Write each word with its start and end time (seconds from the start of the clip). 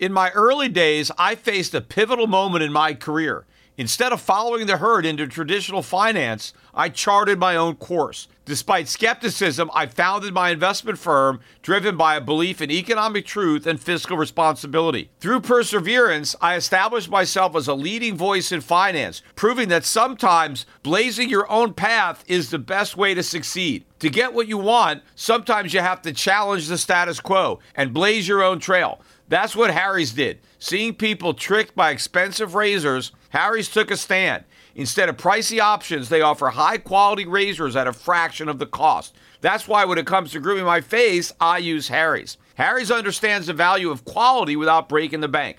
In 0.00 0.14
my 0.14 0.30
early 0.30 0.70
days, 0.70 1.10
I 1.18 1.34
faced 1.34 1.74
a 1.74 1.82
pivotal 1.82 2.26
moment 2.26 2.64
in 2.64 2.72
my 2.72 2.94
career. 2.94 3.44
Instead 3.76 4.14
of 4.14 4.20
following 4.22 4.66
the 4.66 4.78
herd 4.78 5.04
into 5.04 5.26
traditional 5.26 5.82
finance, 5.82 6.54
I 6.72 6.88
charted 6.88 7.38
my 7.38 7.54
own 7.54 7.74
course. 7.74 8.26
Despite 8.46 8.88
skepticism, 8.88 9.70
I 9.74 9.84
founded 9.84 10.32
my 10.32 10.48
investment 10.48 10.98
firm 10.98 11.40
driven 11.60 11.98
by 11.98 12.16
a 12.16 12.20
belief 12.22 12.62
in 12.62 12.70
economic 12.70 13.26
truth 13.26 13.66
and 13.66 13.78
fiscal 13.78 14.16
responsibility. 14.16 15.10
Through 15.20 15.42
perseverance, 15.42 16.34
I 16.40 16.56
established 16.56 17.10
myself 17.10 17.54
as 17.54 17.68
a 17.68 17.74
leading 17.74 18.16
voice 18.16 18.52
in 18.52 18.62
finance, 18.62 19.20
proving 19.36 19.68
that 19.68 19.84
sometimes 19.84 20.64
blazing 20.82 21.28
your 21.28 21.50
own 21.50 21.74
path 21.74 22.24
is 22.26 22.48
the 22.48 22.58
best 22.58 22.96
way 22.96 23.12
to 23.12 23.22
succeed. 23.22 23.84
To 24.00 24.08
get 24.08 24.32
what 24.32 24.48
you 24.48 24.56
want, 24.56 25.02
sometimes 25.14 25.74
you 25.74 25.80
have 25.80 26.00
to 26.02 26.12
challenge 26.12 26.68
the 26.68 26.78
status 26.78 27.20
quo 27.20 27.60
and 27.74 27.92
blaze 27.92 28.26
your 28.26 28.42
own 28.42 28.58
trail. 28.58 29.00
That's 29.28 29.54
what 29.54 29.70
Harry's 29.70 30.12
did. 30.12 30.40
Seeing 30.58 30.94
people 30.94 31.34
tricked 31.34 31.76
by 31.76 31.90
expensive 31.90 32.54
razors, 32.54 33.12
Harry's 33.28 33.68
took 33.68 33.90
a 33.90 33.96
stand. 33.96 34.44
Instead 34.74 35.10
of 35.10 35.18
pricey 35.18 35.60
options, 35.60 36.08
they 36.08 36.22
offer 36.22 36.48
high 36.48 36.78
quality 36.78 37.26
razors 37.26 37.76
at 37.76 37.86
a 37.86 37.92
fraction 37.92 38.48
of 38.48 38.58
the 38.58 38.66
cost. 38.66 39.14
That's 39.42 39.68
why 39.68 39.84
when 39.84 39.98
it 39.98 40.06
comes 40.06 40.32
to 40.32 40.40
grooming 40.40 40.64
my 40.64 40.80
face, 40.80 41.32
I 41.38 41.58
use 41.58 41.88
Harry's. 41.88 42.38
Harry's 42.54 42.90
understands 42.90 43.48
the 43.48 43.52
value 43.52 43.90
of 43.90 44.04
quality 44.04 44.56
without 44.56 44.88
breaking 44.88 45.20
the 45.20 45.28
bank. 45.28 45.58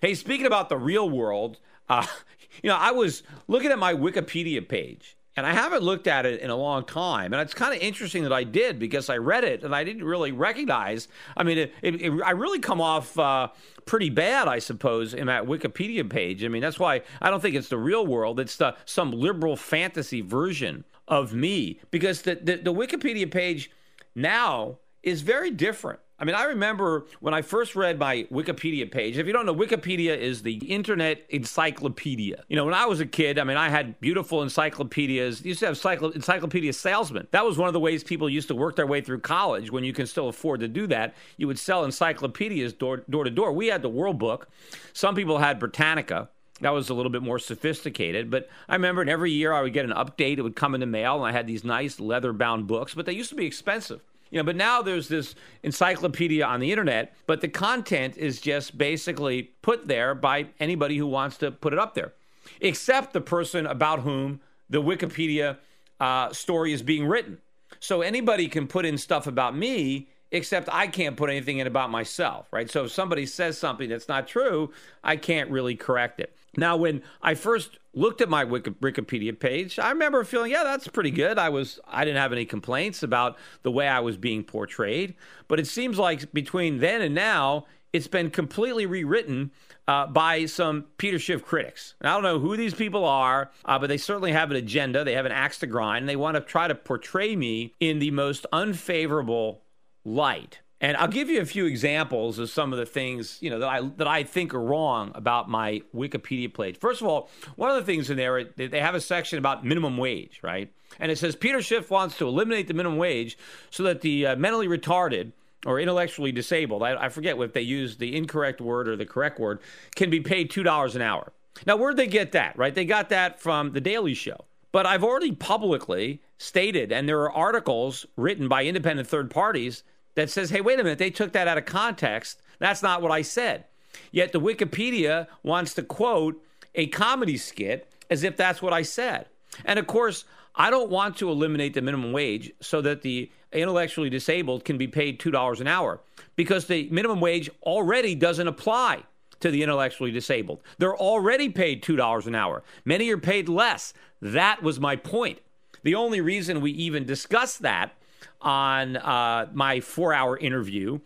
Hey, 0.00 0.14
speaking 0.14 0.46
about 0.46 0.68
the 0.68 0.76
real 0.76 1.08
world, 1.08 1.58
uh, 1.88 2.06
you 2.62 2.70
know, 2.70 2.76
I 2.76 2.92
was 2.92 3.22
looking 3.46 3.70
at 3.70 3.78
my 3.78 3.94
Wikipedia 3.94 4.66
page, 4.66 5.16
and 5.36 5.46
I 5.46 5.52
haven't 5.52 5.82
looked 5.82 6.06
at 6.06 6.26
it 6.26 6.40
in 6.40 6.50
a 6.50 6.56
long 6.56 6.84
time. 6.84 7.32
And 7.32 7.40
it's 7.40 7.54
kind 7.54 7.74
of 7.74 7.80
interesting 7.80 8.24
that 8.24 8.32
I 8.32 8.42
did 8.42 8.78
because 8.78 9.08
I 9.08 9.18
read 9.18 9.44
it 9.44 9.62
and 9.62 9.72
I 9.72 9.84
didn't 9.84 10.02
really 10.02 10.32
recognize. 10.32 11.06
I 11.36 11.44
mean, 11.44 11.58
it, 11.58 11.74
it, 11.80 12.02
it, 12.02 12.22
I 12.24 12.32
really 12.32 12.58
come 12.58 12.80
off 12.80 13.16
uh, 13.16 13.48
pretty 13.86 14.10
bad, 14.10 14.48
I 14.48 14.58
suppose, 14.58 15.14
in 15.14 15.28
that 15.28 15.44
Wikipedia 15.44 16.08
page. 16.10 16.44
I 16.44 16.48
mean, 16.48 16.60
that's 16.60 16.80
why 16.80 17.02
I 17.22 17.30
don't 17.30 17.40
think 17.40 17.54
it's 17.54 17.68
the 17.68 17.78
real 17.78 18.04
world. 18.04 18.40
It's 18.40 18.56
the 18.56 18.74
some 18.84 19.12
liberal 19.12 19.56
fantasy 19.56 20.22
version 20.22 20.84
of 21.06 21.34
me 21.34 21.80
because 21.92 22.22
the, 22.22 22.34
the, 22.34 22.56
the 22.56 22.74
Wikipedia 22.74 23.30
page 23.30 23.70
now 24.16 24.78
is 25.04 25.22
very 25.22 25.52
different. 25.52 26.00
I 26.20 26.24
mean, 26.24 26.34
I 26.34 26.44
remember 26.44 27.06
when 27.20 27.32
I 27.32 27.42
first 27.42 27.76
read 27.76 27.98
my 27.98 28.26
Wikipedia 28.32 28.90
page. 28.90 29.18
If 29.18 29.26
you 29.28 29.32
don't 29.32 29.46
know, 29.46 29.54
Wikipedia 29.54 30.18
is 30.18 30.42
the 30.42 30.54
internet 30.54 31.24
encyclopedia. 31.28 32.42
You 32.48 32.56
know, 32.56 32.64
when 32.64 32.74
I 32.74 32.86
was 32.86 32.98
a 32.98 33.06
kid, 33.06 33.38
I 33.38 33.44
mean, 33.44 33.56
I 33.56 33.68
had 33.68 34.00
beautiful 34.00 34.42
encyclopedias. 34.42 35.44
Used 35.44 35.60
to 35.60 35.66
have 35.66 35.76
cyclo- 35.76 36.14
encyclopedia 36.14 36.72
salesmen. 36.72 37.28
That 37.30 37.44
was 37.44 37.56
one 37.56 37.68
of 37.68 37.72
the 37.72 37.78
ways 37.80 38.02
people 38.02 38.28
used 38.28 38.48
to 38.48 38.56
work 38.56 38.74
their 38.74 38.86
way 38.86 39.00
through 39.00 39.20
college 39.20 39.70
when 39.70 39.84
you 39.84 39.92
can 39.92 40.06
still 40.06 40.28
afford 40.28 40.58
to 40.60 40.68
do 40.68 40.88
that. 40.88 41.14
You 41.36 41.46
would 41.46 41.58
sell 41.58 41.84
encyclopedias 41.84 42.72
door, 42.72 43.04
door 43.08 43.22
to 43.22 43.30
door. 43.30 43.52
We 43.52 43.68
had 43.68 43.82
the 43.82 43.88
World 43.88 44.18
Book. 44.18 44.48
Some 44.92 45.14
people 45.14 45.38
had 45.38 45.60
Britannica. 45.60 46.30
That 46.62 46.70
was 46.70 46.90
a 46.90 46.94
little 46.94 47.12
bit 47.12 47.22
more 47.22 47.38
sophisticated, 47.38 48.28
but 48.28 48.48
I 48.68 48.74
remember 48.74 49.08
every 49.08 49.30
year 49.30 49.52
I 49.52 49.62
would 49.62 49.72
get 49.72 49.84
an 49.84 49.92
update. 49.92 50.38
It 50.38 50.42
would 50.42 50.56
come 50.56 50.74
in 50.74 50.80
the 50.80 50.86
mail, 50.86 51.14
and 51.14 51.24
I 51.24 51.30
had 51.30 51.46
these 51.46 51.62
nice 51.62 52.00
leather 52.00 52.32
bound 52.32 52.66
books, 52.66 52.94
but 52.94 53.06
they 53.06 53.12
used 53.12 53.30
to 53.30 53.36
be 53.36 53.46
expensive. 53.46 54.00
You 54.30 54.38
know, 54.38 54.44
but 54.44 54.56
now 54.56 54.82
there's 54.82 55.08
this 55.08 55.34
encyclopedia 55.62 56.44
on 56.44 56.60
the 56.60 56.70
internet, 56.70 57.14
but 57.26 57.40
the 57.40 57.48
content 57.48 58.16
is 58.16 58.40
just 58.40 58.76
basically 58.76 59.44
put 59.62 59.88
there 59.88 60.14
by 60.14 60.48
anybody 60.60 60.96
who 60.96 61.06
wants 61.06 61.38
to 61.38 61.50
put 61.50 61.72
it 61.72 61.78
up 61.78 61.94
there, 61.94 62.12
except 62.60 63.12
the 63.12 63.20
person 63.20 63.66
about 63.66 64.00
whom 64.00 64.40
the 64.68 64.82
Wikipedia 64.82 65.56
uh, 66.00 66.32
story 66.32 66.72
is 66.72 66.82
being 66.82 67.06
written. 67.06 67.38
So 67.80 68.02
anybody 68.02 68.48
can 68.48 68.66
put 68.66 68.84
in 68.84 68.98
stuff 68.98 69.26
about 69.26 69.56
me, 69.56 70.08
except 70.30 70.68
I 70.70 70.86
can't 70.88 71.16
put 71.16 71.30
anything 71.30 71.58
in 71.58 71.66
about 71.66 71.90
myself, 71.90 72.48
right? 72.52 72.70
So 72.70 72.84
if 72.84 72.92
somebody 72.92 73.24
says 73.24 73.56
something 73.56 73.88
that's 73.88 74.08
not 74.08 74.28
true, 74.28 74.72
I 75.02 75.16
can't 75.16 75.50
really 75.50 75.74
correct 75.74 76.20
it. 76.20 76.34
Now, 76.56 76.76
when 76.76 77.02
I 77.22 77.34
first 77.34 77.78
looked 77.92 78.20
at 78.20 78.28
my 78.28 78.44
Wikipedia 78.44 79.38
page, 79.38 79.78
I 79.78 79.90
remember 79.90 80.24
feeling, 80.24 80.50
yeah, 80.50 80.64
that's 80.64 80.88
pretty 80.88 81.10
good. 81.10 81.38
I 81.38 81.48
was, 81.48 81.78
I 81.86 82.04
didn't 82.04 82.20
have 82.20 82.32
any 82.32 82.44
complaints 82.44 83.02
about 83.02 83.36
the 83.62 83.70
way 83.70 83.86
I 83.86 84.00
was 84.00 84.16
being 84.16 84.42
portrayed. 84.42 85.14
But 85.46 85.60
it 85.60 85.66
seems 85.66 85.98
like 85.98 86.32
between 86.32 86.78
then 86.78 87.02
and 87.02 87.14
now, 87.14 87.66
it's 87.92 88.08
been 88.08 88.30
completely 88.30 88.86
rewritten 88.86 89.50
uh, 89.86 90.06
by 90.06 90.44
some 90.46 90.84
Peter 90.98 91.18
Schiff 91.18 91.44
critics. 91.44 91.94
I 92.02 92.08
don't 92.08 92.22
know 92.22 92.38
who 92.38 92.56
these 92.56 92.74
people 92.74 93.04
are, 93.04 93.50
uh, 93.64 93.78
but 93.78 93.88
they 93.88 93.96
certainly 93.96 94.32
have 94.32 94.50
an 94.50 94.56
agenda. 94.56 95.04
They 95.04 95.14
have 95.14 95.26
an 95.26 95.32
axe 95.32 95.58
to 95.60 95.66
grind. 95.66 96.02
And 96.02 96.08
they 96.08 96.16
want 96.16 96.34
to 96.34 96.40
try 96.42 96.68
to 96.68 96.74
portray 96.74 97.34
me 97.34 97.74
in 97.80 97.98
the 97.98 98.10
most 98.10 98.46
unfavorable 98.52 99.62
light. 100.04 100.60
And 100.80 100.96
I'll 100.96 101.08
give 101.08 101.28
you 101.28 101.40
a 101.40 101.44
few 101.44 101.66
examples 101.66 102.38
of 102.38 102.50
some 102.50 102.72
of 102.72 102.78
the 102.78 102.86
things 102.86 103.38
you 103.40 103.50
know 103.50 103.58
that 103.58 103.68
I 103.68 103.80
that 103.96 104.06
I 104.06 104.22
think 104.22 104.54
are 104.54 104.60
wrong 104.60 105.10
about 105.14 105.48
my 105.48 105.82
Wikipedia 105.94 106.52
page. 106.52 106.78
First 106.78 107.00
of 107.00 107.08
all, 107.08 107.30
one 107.56 107.70
of 107.70 107.76
the 107.76 107.82
things 107.82 108.10
in 108.10 108.16
there 108.16 108.44
they 108.44 108.80
have 108.80 108.94
a 108.94 109.00
section 109.00 109.38
about 109.38 109.64
minimum 109.64 109.96
wage, 109.96 110.40
right? 110.42 110.72
And 111.00 111.10
it 111.10 111.18
says 111.18 111.34
Peter 111.34 111.60
Schiff 111.62 111.90
wants 111.90 112.16
to 112.18 112.28
eliminate 112.28 112.68
the 112.68 112.74
minimum 112.74 112.98
wage 112.98 113.36
so 113.70 113.82
that 113.84 114.02
the 114.02 114.26
uh, 114.26 114.36
mentally 114.36 114.68
retarded 114.68 115.32
or 115.66 115.80
intellectually 115.80 116.30
disabled, 116.30 116.84
I, 116.84 117.06
I 117.06 117.08
forget 117.08 117.36
if 117.38 117.52
they 117.52 117.60
use 117.60 117.96
the 117.96 118.16
incorrect 118.16 118.60
word 118.60 118.88
or 118.88 118.96
the 118.96 119.04
correct 119.04 119.40
word, 119.40 119.58
can 119.96 120.10
be 120.10 120.20
paid 120.20 120.50
two 120.50 120.62
dollars 120.62 120.94
an 120.94 121.02
hour. 121.02 121.32
Now, 121.66 121.76
where'd 121.76 121.96
they 121.96 122.06
get 122.06 122.32
that? 122.32 122.56
Right? 122.56 122.74
They 122.74 122.84
got 122.84 123.08
that 123.08 123.40
from 123.40 123.72
the 123.72 123.80
Daily 123.80 124.14
Show. 124.14 124.44
But 124.70 124.86
I've 124.86 125.02
already 125.02 125.32
publicly 125.32 126.20
stated, 126.36 126.92
and 126.92 127.08
there 127.08 127.20
are 127.22 127.32
articles 127.32 128.06
written 128.16 128.46
by 128.46 128.64
independent 128.64 129.08
third 129.08 129.30
parties 129.30 129.82
that 130.18 130.30
says, 130.30 130.50
hey, 130.50 130.60
wait 130.60 130.80
a 130.80 130.82
minute, 130.82 130.98
they 130.98 131.10
took 131.10 131.30
that 131.30 131.46
out 131.46 131.58
of 131.58 131.64
context. 131.64 132.42
That's 132.58 132.82
not 132.82 133.02
what 133.02 133.12
I 133.12 133.22
said. 133.22 133.66
Yet 134.10 134.32
the 134.32 134.40
Wikipedia 134.40 135.28
wants 135.44 135.74
to 135.74 135.82
quote 135.84 136.42
a 136.74 136.88
comedy 136.88 137.36
skit 137.36 137.88
as 138.10 138.24
if 138.24 138.36
that's 138.36 138.60
what 138.60 138.72
I 138.72 138.82
said. 138.82 139.26
And 139.64 139.78
of 139.78 139.86
course, 139.86 140.24
I 140.56 140.70
don't 140.70 140.90
want 140.90 141.18
to 141.18 141.30
eliminate 141.30 141.74
the 141.74 141.82
minimum 141.82 142.10
wage 142.10 142.50
so 142.60 142.80
that 142.80 143.02
the 143.02 143.30
intellectually 143.52 144.10
disabled 144.10 144.64
can 144.64 144.76
be 144.76 144.88
paid 144.88 145.20
$2 145.20 145.60
an 145.60 145.68
hour 145.68 146.00
because 146.34 146.66
the 146.66 146.88
minimum 146.90 147.20
wage 147.20 147.48
already 147.62 148.16
doesn't 148.16 148.48
apply 148.48 149.04
to 149.38 149.52
the 149.52 149.62
intellectually 149.62 150.10
disabled. 150.10 150.60
They're 150.78 150.96
already 150.96 151.48
paid 151.48 151.84
$2 151.84 152.26
an 152.26 152.34
hour. 152.34 152.64
Many 152.84 153.08
are 153.10 153.18
paid 153.18 153.48
less. 153.48 153.94
That 154.20 154.64
was 154.64 154.80
my 154.80 154.96
point. 154.96 155.38
The 155.84 155.94
only 155.94 156.20
reason 156.20 156.60
we 156.60 156.72
even 156.72 157.06
discussed 157.06 157.62
that 157.62 157.92
on 158.40 158.96
uh, 158.96 159.48
my 159.52 159.80
four 159.80 160.12
hour 160.12 160.38
interview 160.38 161.00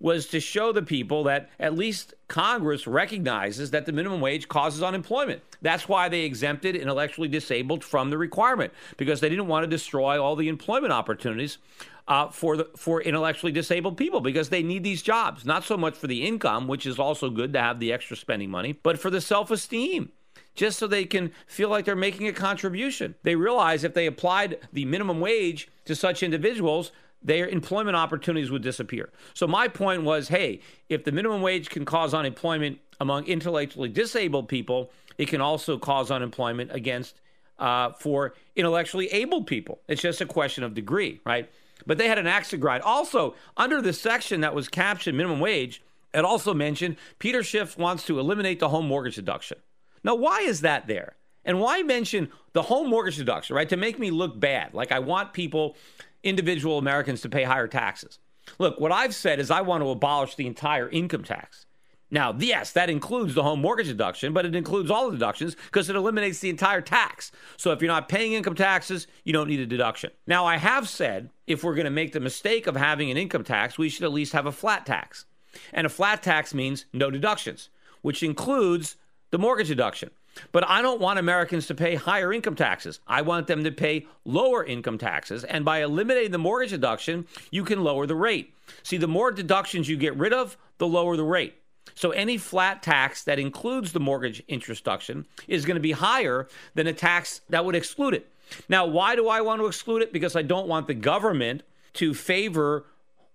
was 0.00 0.26
to 0.28 0.40
show 0.40 0.72
the 0.72 0.82
people 0.82 1.24
that 1.24 1.50
at 1.58 1.74
least 1.74 2.14
Congress 2.28 2.86
recognizes 2.86 3.72
that 3.72 3.84
the 3.86 3.92
minimum 3.92 4.20
wage 4.20 4.48
causes 4.48 4.82
unemployment. 4.82 5.42
That's 5.60 5.88
why 5.88 6.08
they 6.08 6.20
exempted 6.20 6.76
intellectually 6.76 7.28
disabled 7.28 7.82
from 7.82 8.10
the 8.10 8.18
requirement 8.18 8.72
because 8.96 9.20
they 9.20 9.28
didn't 9.28 9.48
want 9.48 9.64
to 9.64 9.68
destroy 9.68 10.22
all 10.22 10.36
the 10.36 10.48
employment 10.48 10.92
opportunities 10.92 11.58
uh, 12.06 12.28
for 12.28 12.56
the 12.56 12.70
for 12.76 13.02
intellectually 13.02 13.52
disabled 13.52 13.96
people 13.96 14.20
because 14.20 14.48
they 14.48 14.62
need 14.62 14.82
these 14.82 15.02
jobs, 15.02 15.44
not 15.44 15.64
so 15.64 15.76
much 15.76 15.94
for 15.94 16.06
the 16.06 16.26
income, 16.26 16.68
which 16.68 16.86
is 16.86 16.98
also 16.98 17.28
good 17.28 17.52
to 17.52 17.60
have 17.60 17.80
the 17.80 17.92
extra 17.92 18.16
spending 18.16 18.50
money, 18.50 18.72
but 18.72 18.98
for 18.98 19.10
the 19.10 19.20
self 19.20 19.50
esteem 19.50 20.10
just 20.58 20.78
so 20.78 20.88
they 20.88 21.04
can 21.04 21.30
feel 21.46 21.68
like 21.68 21.84
they're 21.84 21.96
making 21.96 22.26
a 22.26 22.32
contribution. 22.32 23.14
They 23.22 23.36
realize 23.36 23.84
if 23.84 23.94
they 23.94 24.06
applied 24.06 24.58
the 24.72 24.84
minimum 24.84 25.20
wage 25.20 25.68
to 25.84 25.94
such 25.94 26.22
individuals, 26.22 26.90
their 27.22 27.46
employment 27.46 27.96
opportunities 27.96 28.50
would 28.50 28.62
disappear. 28.62 29.10
So 29.34 29.46
my 29.46 29.68
point 29.68 30.02
was, 30.02 30.28
hey, 30.28 30.60
if 30.88 31.04
the 31.04 31.12
minimum 31.12 31.42
wage 31.42 31.70
can 31.70 31.84
cause 31.84 32.12
unemployment 32.12 32.80
among 33.00 33.26
intellectually 33.26 33.88
disabled 33.88 34.48
people, 34.48 34.90
it 35.16 35.28
can 35.28 35.40
also 35.40 35.78
cause 35.78 36.10
unemployment 36.10 36.72
against 36.72 37.20
uh, 37.60 37.92
for 37.92 38.34
intellectually 38.56 39.06
able 39.12 39.44
people. 39.44 39.80
It's 39.86 40.02
just 40.02 40.20
a 40.20 40.26
question 40.26 40.64
of 40.64 40.74
degree, 40.74 41.20
right? 41.24 41.48
But 41.86 41.98
they 41.98 42.08
had 42.08 42.18
an 42.18 42.26
axe 42.26 42.50
to 42.50 42.56
grind. 42.56 42.82
Also, 42.82 43.36
under 43.56 43.80
the 43.80 43.92
section 43.92 44.40
that 44.40 44.56
was 44.56 44.68
captioned 44.68 45.16
minimum 45.16 45.38
wage, 45.38 45.82
it 46.12 46.24
also 46.24 46.52
mentioned 46.52 46.96
Peter 47.20 47.44
Schiff 47.44 47.78
wants 47.78 48.04
to 48.06 48.18
eliminate 48.18 48.58
the 48.58 48.70
home 48.70 48.88
mortgage 48.88 49.14
deduction. 49.14 49.58
Now, 50.04 50.14
why 50.14 50.40
is 50.40 50.60
that 50.62 50.86
there? 50.86 51.16
And 51.44 51.60
why 51.60 51.82
mention 51.82 52.30
the 52.52 52.62
home 52.62 52.90
mortgage 52.90 53.16
deduction, 53.16 53.56
right? 53.56 53.68
To 53.68 53.76
make 53.76 53.98
me 53.98 54.10
look 54.10 54.38
bad. 54.38 54.74
Like 54.74 54.92
I 54.92 54.98
want 54.98 55.32
people 55.32 55.76
individual 56.22 56.78
Americans 56.78 57.20
to 57.22 57.28
pay 57.28 57.44
higher 57.44 57.68
taxes. 57.68 58.18
Look, 58.58 58.80
what 58.80 58.92
I've 58.92 59.14
said 59.14 59.40
is 59.40 59.50
I 59.50 59.60
want 59.60 59.82
to 59.82 59.90
abolish 59.90 60.34
the 60.34 60.46
entire 60.46 60.88
income 60.88 61.24
tax. 61.24 61.66
Now, 62.10 62.34
yes, 62.38 62.72
that 62.72 62.88
includes 62.88 63.34
the 63.34 63.42
home 63.42 63.60
mortgage 63.60 63.88
deduction, 63.88 64.32
but 64.32 64.46
it 64.46 64.54
includes 64.54 64.90
all 64.90 65.06
the 65.06 65.16
deductions 65.16 65.56
because 65.66 65.90
it 65.90 65.96
eliminates 65.96 66.38
the 66.38 66.48
entire 66.48 66.80
tax. 66.80 67.30
So 67.58 67.70
if 67.72 67.82
you're 67.82 67.92
not 67.92 68.08
paying 68.08 68.32
income 68.32 68.54
taxes, 68.54 69.06
you 69.24 69.34
don't 69.34 69.48
need 69.48 69.60
a 69.60 69.66
deduction. 69.66 70.10
Now, 70.26 70.46
I 70.46 70.56
have 70.56 70.88
said 70.88 71.28
if 71.46 71.62
we're 71.62 71.74
going 71.74 71.84
to 71.84 71.90
make 71.90 72.12
the 72.12 72.20
mistake 72.20 72.66
of 72.66 72.76
having 72.76 73.10
an 73.10 73.18
income 73.18 73.44
tax, 73.44 73.76
we 73.76 73.90
should 73.90 74.04
at 74.04 74.12
least 74.12 74.32
have 74.32 74.46
a 74.46 74.52
flat 74.52 74.86
tax. 74.86 75.26
And 75.72 75.86
a 75.86 75.90
flat 75.90 76.22
tax 76.22 76.54
means 76.54 76.86
no 76.94 77.10
deductions, 77.10 77.68
which 78.00 78.22
includes 78.22 78.96
the 79.30 79.38
mortgage 79.38 79.68
deduction. 79.68 80.10
But 80.52 80.68
I 80.68 80.82
don't 80.82 81.00
want 81.00 81.18
Americans 81.18 81.66
to 81.66 81.74
pay 81.74 81.96
higher 81.96 82.32
income 82.32 82.54
taxes. 82.54 83.00
I 83.06 83.22
want 83.22 83.46
them 83.46 83.64
to 83.64 83.72
pay 83.72 84.06
lower 84.24 84.64
income 84.64 84.98
taxes. 84.98 85.44
And 85.44 85.64
by 85.64 85.82
eliminating 85.82 86.30
the 86.30 86.38
mortgage 86.38 86.70
deduction, 86.70 87.26
you 87.50 87.64
can 87.64 87.82
lower 87.82 88.06
the 88.06 88.14
rate. 88.14 88.54
See, 88.82 88.98
the 88.98 89.08
more 89.08 89.30
deductions 89.32 89.88
you 89.88 89.96
get 89.96 90.16
rid 90.16 90.32
of, 90.32 90.56
the 90.78 90.86
lower 90.86 91.16
the 91.16 91.24
rate. 91.24 91.54
So 91.94 92.10
any 92.10 92.36
flat 92.38 92.82
tax 92.82 93.24
that 93.24 93.38
includes 93.38 93.92
the 93.92 94.00
mortgage 94.00 94.42
interest 94.46 94.84
deduction 94.84 95.26
is 95.48 95.64
going 95.64 95.76
to 95.76 95.80
be 95.80 95.92
higher 95.92 96.46
than 96.74 96.86
a 96.86 96.92
tax 96.92 97.40
that 97.48 97.64
would 97.64 97.74
exclude 97.74 98.14
it. 98.14 98.30
Now, 98.68 98.86
why 98.86 99.16
do 99.16 99.28
I 99.28 99.40
want 99.40 99.60
to 99.60 99.66
exclude 99.66 100.02
it? 100.02 100.12
Because 100.12 100.36
I 100.36 100.42
don't 100.42 100.68
want 100.68 100.86
the 100.86 100.94
government 100.94 101.62
to 101.94 102.14
favor 102.14 102.84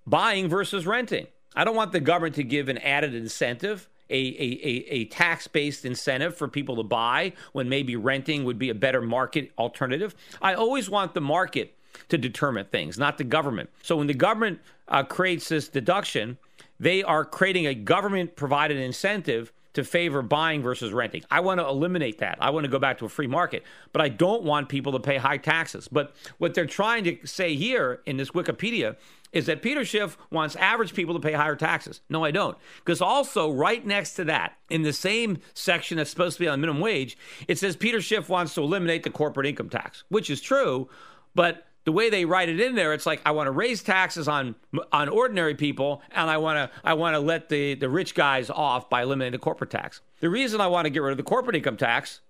buying 0.08 0.48
versus 0.48 0.86
renting. 0.86 1.28
I 1.56 1.64
don't 1.64 1.76
want 1.76 1.92
the 1.92 2.00
government 2.00 2.36
to 2.36 2.44
give 2.44 2.70
an 2.70 2.78
added 2.80 3.14
incentive 3.14 3.88
a, 4.14 4.62
a, 4.64 4.86
a, 4.90 5.06
tax 5.06 5.48
based 5.48 5.86
incentive 5.86 6.36
for 6.36 6.48
people 6.48 6.76
to 6.76 6.84
buy 6.84 7.34
when 7.54 7.68
maybe 7.68 7.96
renting 7.96 8.44
would 8.44 8.60
be 8.60 8.70
a 8.70 8.76
better 8.76 9.02
market 9.02 9.52
alternative. 9.58 10.16
I 10.42 10.54
always 10.54 10.90
want 10.90 11.14
the 11.14 11.22
market 11.22 11.76
to 12.10 12.18
determine 12.18 12.66
things, 12.66 12.98
not 12.98 13.18
the 13.18 13.24
government. 13.24 13.70
So 13.82 13.98
when 13.98 14.08
the 14.08 14.14
government 14.14 14.60
uh, 14.88 15.04
creates 15.04 15.50
this 15.50 15.68
deduction, 15.68 16.38
they 16.80 17.04
are 17.04 17.26
creating 17.26 17.68
a 17.68 17.74
government 17.74 18.36
provided 18.36 18.78
incentive 18.78 19.52
to 19.74 19.84
favor 19.84 20.22
buying 20.22 20.62
versus 20.62 20.94
renting. 20.94 21.24
I 21.32 21.40
want 21.40 21.60
to 21.60 21.66
eliminate 21.66 22.20
that. 22.20 22.38
I 22.40 22.52
want 22.52 22.66
to 22.66 22.70
go 22.70 22.80
back 22.80 23.00
to 23.00 23.06
a 23.06 23.10
free 23.10 23.28
market, 23.28 23.64
but 23.92 24.02
I 24.02 24.10
don't 24.10 24.44
want 24.44 24.70
people 24.70 24.92
to 24.92 25.00
pay 25.00 25.18
high 25.18 25.38
taxes. 25.38 25.88
But 25.88 26.16
what 26.38 26.54
they're 26.54 26.66
trying 26.66 27.04
to 27.06 27.18
say 27.26 27.56
here 27.56 28.02
in 28.06 28.18
this 28.18 28.32
Wikipedia 28.32 28.96
is 29.34 29.48
that 29.48 29.62
Peter 29.62 29.84
Schiff 29.84 30.18
wants 30.32 30.56
average 30.56 30.94
people 30.94 31.16
to 31.16 31.20
pay 31.20 31.34
higher 31.34 31.56
taxes. 31.56 32.02
No, 32.08 32.24
I 32.24 32.32
don't. 32.32 32.58
Because 32.78 33.02
also, 33.02 33.52
right 33.52 33.86
next 33.86 34.14
to 34.14 34.24
that, 34.26 34.54
in 34.70 34.84
the 34.84 34.94
same 34.94 35.40
section 35.54 35.98
that's 35.98 36.12
supposed 36.12 36.38
to 36.38 36.44
be 36.44 36.48
on 36.48 36.62
minimum 36.62 36.82
wage, 36.82 37.18
it 37.48 37.58
says 37.58 37.76
Peter 37.76 38.00
Schiff 38.00 38.30
wants 38.30 38.54
to 38.54 38.62
eliminate 38.62 39.04
the 39.04 39.10
corporate 39.10 39.48
income 39.48 39.70
tax, 39.70 40.04
which 40.10 40.30
is 40.30 40.40
true, 40.40 40.88
but 41.36 41.66
the 41.86 41.92
way 41.92 42.10
they 42.10 42.24
write 42.24 42.48
it 42.48 42.62
in 42.62 42.76
there, 42.76 42.94
it's 42.94 43.06
like 43.06 43.22
I 43.26 43.32
want 43.32 43.48
to 43.48 43.52
raise 43.52 43.84
taxes 43.84 44.28
on 44.28 44.56
on 44.94 45.10
ordinary 45.10 45.56
people, 45.56 46.02
and 46.12 46.30
I 46.30 46.38
want 46.38 46.58
to 46.58 46.80
I 46.84 46.94
want 46.94 47.16
to 47.16 47.20
let 47.20 47.50
the 47.50 47.76
the 47.76 47.90
rich 47.90 48.16
guys 48.16 48.50
off 48.50 48.90
by 48.90 49.02
eliminating 49.02 49.34
the 49.34 49.40
corporate 49.40 49.70
tax. 49.70 50.00
The 50.22 50.30
reason 50.30 50.62
I 50.62 50.68
want 50.68 50.86
to 50.86 50.90
get 50.90 51.02
rid 51.02 51.12
of 51.12 51.18
the 51.18 51.24
corporate 51.24 51.58
income 51.58 51.76
tax 51.76 52.22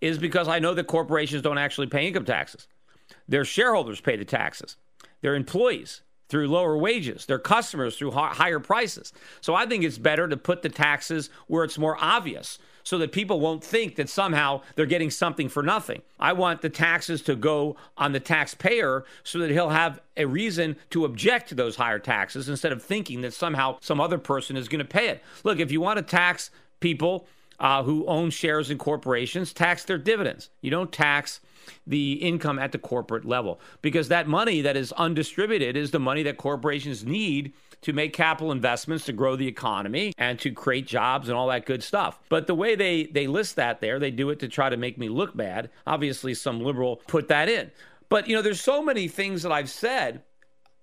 is 0.00 0.16
because 0.18 0.48
I 0.48 0.60
know 0.60 0.72
that 0.72 0.86
corporations 0.86 1.42
don't 1.42 1.58
actually 1.58 1.88
pay 1.88 2.06
income 2.06 2.24
taxes. 2.24 2.68
Their 3.28 3.44
shareholders 3.44 4.00
pay 4.00 4.16
the 4.16 4.24
taxes. 4.24 4.76
Their 5.20 5.34
employees 5.34 6.00
through 6.32 6.48
lower 6.48 6.78
wages, 6.78 7.26
their 7.26 7.38
customers 7.38 7.98
through 7.98 8.10
higher 8.10 8.58
prices. 8.58 9.12
So 9.42 9.54
I 9.54 9.66
think 9.66 9.84
it's 9.84 9.98
better 9.98 10.26
to 10.26 10.36
put 10.38 10.62
the 10.62 10.70
taxes 10.70 11.28
where 11.46 11.62
it's 11.62 11.76
more 11.76 11.98
obvious 12.00 12.58
so 12.84 12.96
that 12.96 13.12
people 13.12 13.38
won't 13.38 13.62
think 13.62 13.96
that 13.96 14.08
somehow 14.08 14.62
they're 14.74 14.86
getting 14.86 15.10
something 15.10 15.50
for 15.50 15.62
nothing. 15.62 16.00
I 16.18 16.32
want 16.32 16.62
the 16.62 16.70
taxes 16.70 17.20
to 17.22 17.36
go 17.36 17.76
on 17.98 18.12
the 18.12 18.18
taxpayer 18.18 19.04
so 19.22 19.40
that 19.40 19.50
he'll 19.50 19.68
have 19.68 20.00
a 20.16 20.24
reason 20.24 20.76
to 20.88 21.04
object 21.04 21.50
to 21.50 21.54
those 21.54 21.76
higher 21.76 21.98
taxes 21.98 22.48
instead 22.48 22.72
of 22.72 22.82
thinking 22.82 23.20
that 23.20 23.34
somehow 23.34 23.76
some 23.82 24.00
other 24.00 24.16
person 24.16 24.56
is 24.56 24.68
going 24.68 24.78
to 24.78 24.86
pay 24.86 25.08
it. 25.08 25.22
Look, 25.44 25.60
if 25.60 25.70
you 25.70 25.82
want 25.82 25.98
to 25.98 26.02
tax 26.02 26.50
people 26.80 27.26
uh, 27.60 27.82
who 27.82 28.06
own 28.06 28.30
shares 28.30 28.70
in 28.70 28.78
corporations, 28.78 29.52
tax 29.52 29.84
their 29.84 29.98
dividends. 29.98 30.48
You 30.62 30.70
don't 30.70 30.90
tax 30.90 31.40
the 31.86 32.14
income 32.14 32.58
at 32.58 32.72
the 32.72 32.78
corporate 32.78 33.24
level 33.24 33.60
because 33.80 34.08
that 34.08 34.26
money 34.26 34.60
that 34.60 34.76
is 34.76 34.92
undistributed 34.92 35.76
is 35.76 35.90
the 35.90 35.98
money 35.98 36.22
that 36.22 36.36
corporations 36.36 37.04
need 37.04 37.52
to 37.82 37.92
make 37.92 38.12
capital 38.12 38.52
investments 38.52 39.04
to 39.04 39.12
grow 39.12 39.36
the 39.36 39.46
economy 39.46 40.12
and 40.16 40.38
to 40.38 40.50
create 40.52 40.86
jobs 40.86 41.28
and 41.28 41.36
all 41.36 41.48
that 41.48 41.66
good 41.66 41.82
stuff. 41.82 42.18
But 42.28 42.46
the 42.46 42.54
way 42.54 42.74
they 42.74 43.04
they 43.04 43.26
list 43.26 43.56
that 43.56 43.80
there, 43.80 43.98
they 43.98 44.10
do 44.10 44.30
it 44.30 44.38
to 44.40 44.48
try 44.48 44.68
to 44.68 44.76
make 44.76 44.98
me 44.98 45.08
look 45.08 45.36
bad. 45.36 45.70
Obviously 45.86 46.34
some 46.34 46.60
liberal 46.60 46.96
put 47.08 47.28
that 47.28 47.48
in. 47.48 47.70
But 48.08 48.28
you 48.28 48.36
know 48.36 48.42
there's 48.42 48.60
so 48.60 48.82
many 48.82 49.08
things 49.08 49.42
that 49.42 49.52
I've 49.52 49.70
said 49.70 50.22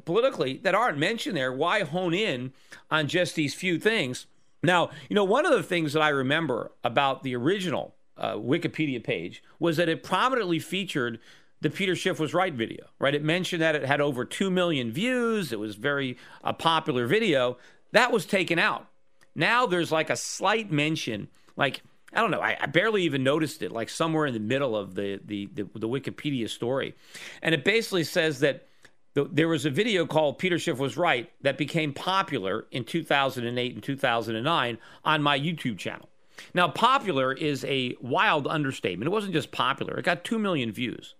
politically 0.05 0.57
that 0.63 0.75
aren't 0.75 0.97
mentioned 0.97 1.37
there. 1.37 1.53
Why 1.53 1.83
hone 1.83 2.13
in 2.13 2.53
on 2.91 3.07
just 3.07 3.35
these 3.35 3.53
few 3.53 3.79
things? 3.79 4.25
Now, 4.61 4.89
you 5.07 5.15
know, 5.15 5.23
one 5.23 5.45
of 5.45 5.53
the 5.53 5.63
things 5.63 5.93
that 5.93 6.01
I 6.01 6.09
remember 6.09 6.71
about 6.83 7.23
the 7.23 7.35
original 7.35 7.95
uh, 8.19 8.35
Wikipedia 8.35 9.03
page 9.03 9.41
was 9.59 9.77
that 9.77 9.89
it 9.89 10.03
prominently 10.03 10.59
featured 10.59 11.19
the 11.61 11.69
Peter 11.69 11.95
Schiff 11.95 12.19
was 12.19 12.33
right 12.33 12.53
video, 12.53 12.85
right? 12.99 13.15
It 13.15 13.23
mentioned 13.23 13.61
that 13.61 13.75
it 13.75 13.85
had 13.85 14.01
over 14.01 14.23
2 14.25 14.49
million 14.49 14.91
views. 14.91 15.51
It 15.51 15.59
was 15.59 15.75
very 15.75 16.17
a 16.43 16.53
popular 16.53 17.07
video. 17.07 17.57
That 17.91 18.11
was 18.11 18.25
taken 18.25 18.59
out. 18.59 18.87
Now 19.35 19.65
there's 19.65 19.91
like 19.91 20.09
a 20.09 20.15
slight 20.15 20.71
mention, 20.71 21.27
like, 21.55 21.81
I 22.13 22.21
don't 22.21 22.31
know, 22.31 22.41
I, 22.41 22.57
I 22.59 22.65
barely 22.65 23.03
even 23.03 23.23
noticed 23.23 23.61
it, 23.61 23.71
like 23.71 23.89
somewhere 23.89 24.25
in 24.25 24.33
the 24.33 24.39
middle 24.39 24.75
of 24.75 24.95
the, 24.95 25.19
the, 25.23 25.49
the, 25.53 25.63
the 25.75 25.87
Wikipedia 25.87 26.49
story. 26.49 26.95
And 27.41 27.53
it 27.53 27.63
basically 27.63 28.03
says 28.03 28.39
that 28.39 28.67
the, 29.13 29.25
there 29.31 29.47
was 29.47 29.65
a 29.65 29.69
video 29.69 30.05
called 30.05 30.37
Peter 30.37 30.57
Schiff 30.57 30.77
Was 30.77 30.97
Right 30.97 31.29
that 31.41 31.57
became 31.57 31.93
popular 31.93 32.67
in 32.71 32.83
2008 32.83 33.73
and 33.73 33.83
2009 33.83 34.77
on 35.03 35.23
my 35.23 35.39
YouTube 35.39 35.77
channel. 35.77 36.09
Now, 36.53 36.67
popular 36.67 37.33
is 37.33 37.63
a 37.65 37.95
wild 38.01 38.47
understatement. 38.47 39.07
It 39.07 39.11
wasn't 39.11 39.33
just 39.33 39.51
popular, 39.51 39.97
it 39.97 40.05
got 40.05 40.23
2 40.23 40.39
million 40.39 40.71
views. 40.71 41.15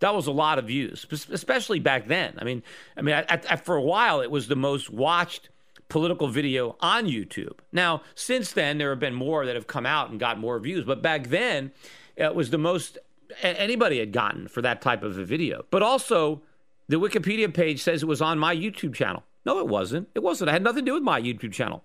That 0.00 0.14
was 0.14 0.26
a 0.26 0.32
lot 0.32 0.58
of 0.58 0.66
views, 0.66 1.06
especially 1.30 1.78
back 1.78 2.08
then. 2.08 2.34
I 2.38 2.44
mean, 2.44 2.64
I 2.96 3.02
mean, 3.02 3.14
at, 3.14 3.46
at, 3.46 3.64
for 3.64 3.76
a 3.76 3.82
while, 3.82 4.20
it 4.20 4.32
was 4.32 4.48
the 4.48 4.56
most 4.56 4.90
watched 4.90 5.48
political 5.88 6.26
video 6.26 6.76
on 6.80 7.06
YouTube. 7.06 7.58
Now, 7.70 8.02
since 8.16 8.50
then, 8.50 8.78
there 8.78 8.90
have 8.90 8.98
been 8.98 9.14
more 9.14 9.46
that 9.46 9.54
have 9.54 9.68
come 9.68 9.86
out 9.86 10.10
and 10.10 10.18
got 10.18 10.40
more 10.40 10.58
views, 10.58 10.84
but 10.84 11.02
back 11.02 11.28
then, 11.28 11.70
it 12.16 12.34
was 12.34 12.50
the 12.50 12.58
most 12.58 12.98
anybody 13.42 13.98
had 13.98 14.12
gotten 14.12 14.48
for 14.48 14.60
that 14.62 14.82
type 14.82 15.02
of 15.02 15.18
a 15.18 15.24
video. 15.24 15.64
But 15.70 15.82
also, 15.82 16.42
the 16.88 16.96
Wikipedia 16.96 17.52
page 17.52 17.80
says 17.80 18.02
it 18.02 18.06
was 18.06 18.20
on 18.20 18.38
my 18.38 18.54
YouTube 18.54 18.94
channel. 18.94 19.22
No, 19.44 19.58
it 19.58 19.68
wasn't. 19.68 20.08
It 20.14 20.22
wasn't. 20.22 20.50
It 20.50 20.52
had 20.52 20.62
nothing 20.62 20.84
to 20.84 20.90
do 20.90 20.94
with 20.94 21.02
my 21.02 21.20
YouTube 21.20 21.52
channel. 21.52 21.84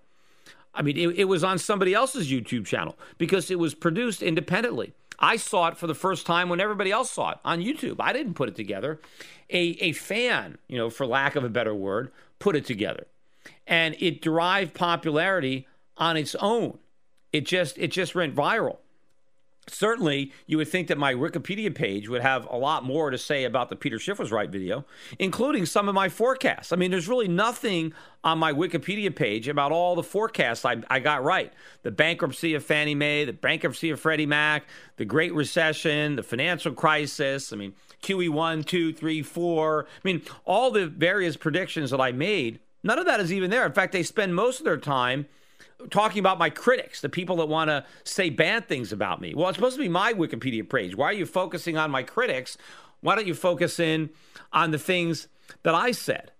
I 0.78 0.82
mean, 0.82 0.96
it, 0.96 1.18
it 1.18 1.24
was 1.24 1.42
on 1.42 1.58
somebody 1.58 1.92
else's 1.92 2.30
YouTube 2.30 2.64
channel 2.64 2.96
because 3.18 3.50
it 3.50 3.58
was 3.58 3.74
produced 3.74 4.22
independently. 4.22 4.94
I 5.18 5.36
saw 5.36 5.66
it 5.66 5.76
for 5.76 5.88
the 5.88 5.94
first 5.94 6.24
time 6.24 6.48
when 6.48 6.60
everybody 6.60 6.92
else 6.92 7.10
saw 7.10 7.32
it 7.32 7.38
on 7.44 7.60
YouTube. 7.60 7.96
I 7.98 8.12
didn't 8.12 8.34
put 8.34 8.48
it 8.48 8.54
together. 8.54 9.00
A, 9.50 9.60
a 9.80 9.92
fan, 9.92 10.56
you 10.68 10.78
know, 10.78 10.88
for 10.88 11.04
lack 11.04 11.34
of 11.34 11.42
a 11.42 11.48
better 11.48 11.74
word, 11.74 12.12
put 12.38 12.54
it 12.54 12.64
together. 12.64 13.08
And 13.66 13.96
it 13.98 14.22
derived 14.22 14.74
popularity 14.74 15.66
on 15.96 16.16
its 16.16 16.36
own. 16.36 16.78
It 17.32 17.44
just 17.44 17.76
it 17.76 17.88
just 17.88 18.14
went 18.14 18.36
viral. 18.36 18.78
Certainly 19.70 20.32
you 20.46 20.56
would 20.56 20.68
think 20.68 20.88
that 20.88 20.98
my 20.98 21.14
Wikipedia 21.14 21.74
page 21.74 22.08
would 22.08 22.22
have 22.22 22.46
a 22.50 22.56
lot 22.56 22.84
more 22.84 23.10
to 23.10 23.18
say 23.18 23.44
about 23.44 23.68
the 23.68 23.76
Peter 23.76 23.98
Schiff 23.98 24.18
was 24.18 24.32
right 24.32 24.50
video, 24.50 24.84
including 25.18 25.66
some 25.66 25.88
of 25.88 25.94
my 25.94 26.08
forecasts. 26.08 26.72
I 26.72 26.76
mean, 26.76 26.90
there's 26.90 27.08
really 27.08 27.28
nothing 27.28 27.92
on 28.24 28.38
my 28.38 28.52
Wikipedia 28.52 29.14
page 29.14 29.48
about 29.48 29.72
all 29.72 29.94
the 29.94 30.02
forecasts 30.02 30.64
I, 30.64 30.76
I 30.90 31.00
got 31.00 31.22
right. 31.24 31.52
The 31.82 31.90
bankruptcy 31.90 32.54
of 32.54 32.64
Fannie 32.64 32.94
Mae, 32.94 33.24
the 33.24 33.32
bankruptcy 33.32 33.90
of 33.90 34.00
Freddie 34.00 34.26
Mac, 34.26 34.64
the 34.96 35.04
Great 35.04 35.34
Recession, 35.34 36.16
the 36.16 36.22
financial 36.22 36.72
crisis. 36.72 37.52
I 37.52 37.56
mean, 37.56 37.74
QE1, 38.02 38.66
2, 38.66 38.92
3, 38.92 39.22
4. 39.22 39.86
I 39.86 40.00
mean, 40.04 40.22
all 40.44 40.70
the 40.70 40.86
various 40.86 41.36
predictions 41.36 41.90
that 41.90 42.00
I 42.00 42.12
made, 42.12 42.60
none 42.82 42.98
of 42.98 43.06
that 43.06 43.20
is 43.20 43.32
even 43.32 43.50
there. 43.50 43.66
In 43.66 43.72
fact, 43.72 43.92
they 43.92 44.02
spend 44.02 44.34
most 44.34 44.58
of 44.58 44.64
their 44.64 44.76
time 44.76 45.26
talking 45.90 46.20
about 46.20 46.38
my 46.38 46.50
critics, 46.50 47.00
the 47.00 47.08
people 47.08 47.36
that 47.36 47.46
want 47.46 47.68
to 47.68 47.84
say 48.04 48.30
bad 48.30 48.68
things 48.68 48.92
about 48.92 49.20
me. 49.20 49.34
Well, 49.34 49.48
it's 49.48 49.56
supposed 49.56 49.76
to 49.76 49.82
be 49.82 49.88
my 49.88 50.12
Wikipedia 50.12 50.68
page. 50.68 50.96
Why 50.96 51.06
are 51.06 51.12
you 51.12 51.26
focusing 51.26 51.76
on 51.76 51.90
my 51.90 52.02
critics? 52.02 52.58
Why 53.00 53.14
don't 53.14 53.26
you 53.26 53.34
focus 53.34 53.78
in 53.78 54.10
on 54.52 54.70
the 54.70 54.78
things 54.78 55.28
that 55.62 55.74
I 55.74 55.92
said? 55.92 56.32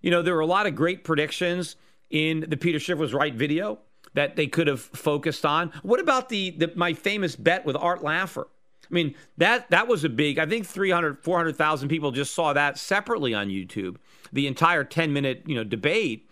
You 0.00 0.10
know, 0.10 0.22
there 0.22 0.34
were 0.34 0.40
a 0.40 0.46
lot 0.46 0.66
of 0.66 0.74
great 0.74 1.04
predictions 1.04 1.76
in 2.10 2.46
the 2.48 2.56
Peter 2.56 2.78
Schiff 2.78 2.98
was 2.98 3.12
right 3.12 3.34
video 3.34 3.78
that 4.14 4.36
they 4.36 4.46
could 4.46 4.66
have 4.66 4.80
focused 4.80 5.44
on. 5.44 5.72
What 5.82 6.00
about 6.00 6.28
the, 6.28 6.50
the 6.50 6.72
my 6.74 6.94
famous 6.94 7.36
bet 7.36 7.66
with 7.66 7.76
Art 7.76 8.02
Laffer? 8.02 8.46
I 8.90 8.94
mean, 8.94 9.14
that 9.36 9.68
that 9.70 9.88
was 9.88 10.04
a 10.04 10.08
big, 10.08 10.38
I 10.38 10.46
think 10.46 10.66
300, 10.66 11.22
400,000 11.22 11.88
people 11.88 12.12
just 12.12 12.34
saw 12.34 12.52
that 12.52 12.78
separately 12.78 13.34
on 13.34 13.48
YouTube. 13.48 13.96
The 14.32 14.46
entire 14.46 14.84
10 14.84 15.12
minute, 15.12 15.42
you 15.46 15.54
know, 15.54 15.64
debate 15.64 16.25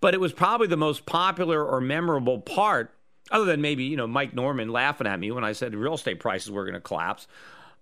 but 0.00 0.14
it 0.14 0.20
was 0.20 0.32
probably 0.32 0.66
the 0.66 0.76
most 0.76 1.06
popular 1.06 1.64
or 1.64 1.80
memorable 1.80 2.38
part, 2.40 2.92
other 3.30 3.44
than 3.44 3.60
maybe, 3.60 3.84
you 3.84 3.96
know, 3.96 4.06
Mike 4.06 4.34
Norman 4.34 4.70
laughing 4.70 5.06
at 5.06 5.18
me 5.20 5.30
when 5.30 5.44
I 5.44 5.52
said 5.52 5.74
real 5.74 5.94
estate 5.94 6.20
prices 6.20 6.50
were 6.50 6.64
going 6.64 6.74
to 6.74 6.80
collapse. 6.80 7.26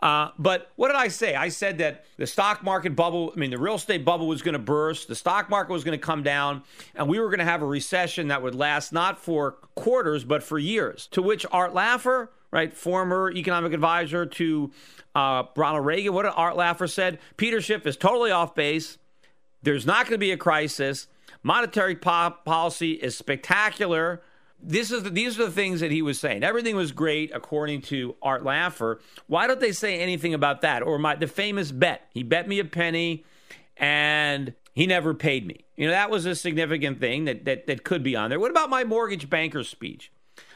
Uh, 0.02 0.30
but 0.38 0.70
what 0.76 0.88
did 0.88 0.96
I 0.96 1.08
say? 1.08 1.34
I 1.34 1.48
said 1.48 1.78
that 1.78 2.04
the 2.18 2.26
stock 2.26 2.62
market 2.62 2.94
bubble, 2.94 3.32
I 3.34 3.38
mean, 3.38 3.50
the 3.50 3.58
real 3.58 3.76
estate 3.76 4.04
bubble 4.04 4.28
was 4.28 4.42
going 4.42 4.52
to 4.52 4.58
burst, 4.58 5.08
the 5.08 5.14
stock 5.14 5.48
market 5.48 5.72
was 5.72 5.84
going 5.84 5.98
to 5.98 6.04
come 6.04 6.22
down, 6.22 6.64
and 6.94 7.08
we 7.08 7.18
were 7.18 7.28
going 7.28 7.38
to 7.38 7.46
have 7.46 7.62
a 7.62 7.66
recession 7.66 8.28
that 8.28 8.42
would 8.42 8.54
last 8.54 8.92
not 8.92 9.18
for 9.18 9.52
quarters, 9.74 10.22
but 10.22 10.42
for 10.42 10.58
years. 10.58 11.06
To 11.12 11.22
which 11.22 11.46
Art 11.50 11.72
Laffer, 11.72 12.28
right, 12.50 12.74
former 12.76 13.30
economic 13.30 13.72
advisor 13.72 14.26
to 14.26 14.70
uh, 15.14 15.44
Ronald 15.56 15.86
Reagan, 15.86 16.12
what 16.12 16.24
did 16.24 16.32
Art 16.36 16.56
Laffer 16.56 16.90
said? 16.90 17.18
Peter 17.38 17.62
Schiff 17.62 17.86
is 17.86 17.96
totally 17.96 18.30
off 18.30 18.54
base. 18.54 18.98
There's 19.62 19.86
not 19.86 20.04
going 20.04 20.12
to 20.12 20.18
be 20.18 20.30
a 20.30 20.36
crisis. 20.36 21.08
Monetary 21.46 21.94
po- 21.94 22.34
policy 22.44 22.94
is 22.94 23.16
spectacular. 23.16 24.20
This 24.60 24.90
is 24.90 25.04
the, 25.04 25.10
these 25.10 25.38
are 25.38 25.44
the 25.44 25.52
things 25.52 25.78
that 25.78 25.92
he 25.92 26.02
was 26.02 26.18
saying. 26.18 26.42
Everything 26.42 26.74
was 26.74 26.90
great 26.90 27.30
according 27.32 27.82
to 27.82 28.16
Art 28.20 28.42
Laffer. 28.42 28.98
Why 29.28 29.46
don't 29.46 29.60
they 29.60 29.70
say 29.70 30.00
anything 30.00 30.34
about 30.34 30.62
that? 30.62 30.82
Or 30.82 30.98
my 30.98 31.14
the 31.14 31.28
famous 31.28 31.70
bet. 31.70 32.08
He 32.12 32.24
bet 32.24 32.48
me 32.48 32.58
a 32.58 32.64
penny 32.64 33.24
and 33.76 34.54
he 34.74 34.88
never 34.88 35.14
paid 35.14 35.46
me. 35.46 35.64
You 35.76 35.86
know, 35.86 35.92
that 35.92 36.10
was 36.10 36.26
a 36.26 36.34
significant 36.34 36.98
thing 36.98 37.26
that, 37.26 37.44
that, 37.44 37.68
that 37.68 37.84
could 37.84 38.02
be 38.02 38.16
on 38.16 38.30
there. 38.30 38.40
What 38.40 38.50
about 38.50 38.68
my 38.68 38.82
mortgage 38.82 39.30
banker 39.30 39.62
speech? 39.62 40.10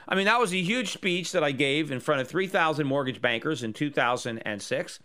I 0.09 0.17
mean, 0.17 0.25
that 0.25 0.41
was 0.41 0.53
a 0.53 0.61
huge 0.61 0.93
speech 0.93 1.31
that 1.31 1.45
I 1.45 1.53
gave 1.53 1.93
in 1.93 2.01
front 2.01 2.21
of 2.21 2.27
3,000 2.27 2.85
mortgage 2.85 3.23
bankers 3.23 3.63
in 3.63 3.75
2006. 3.75 4.99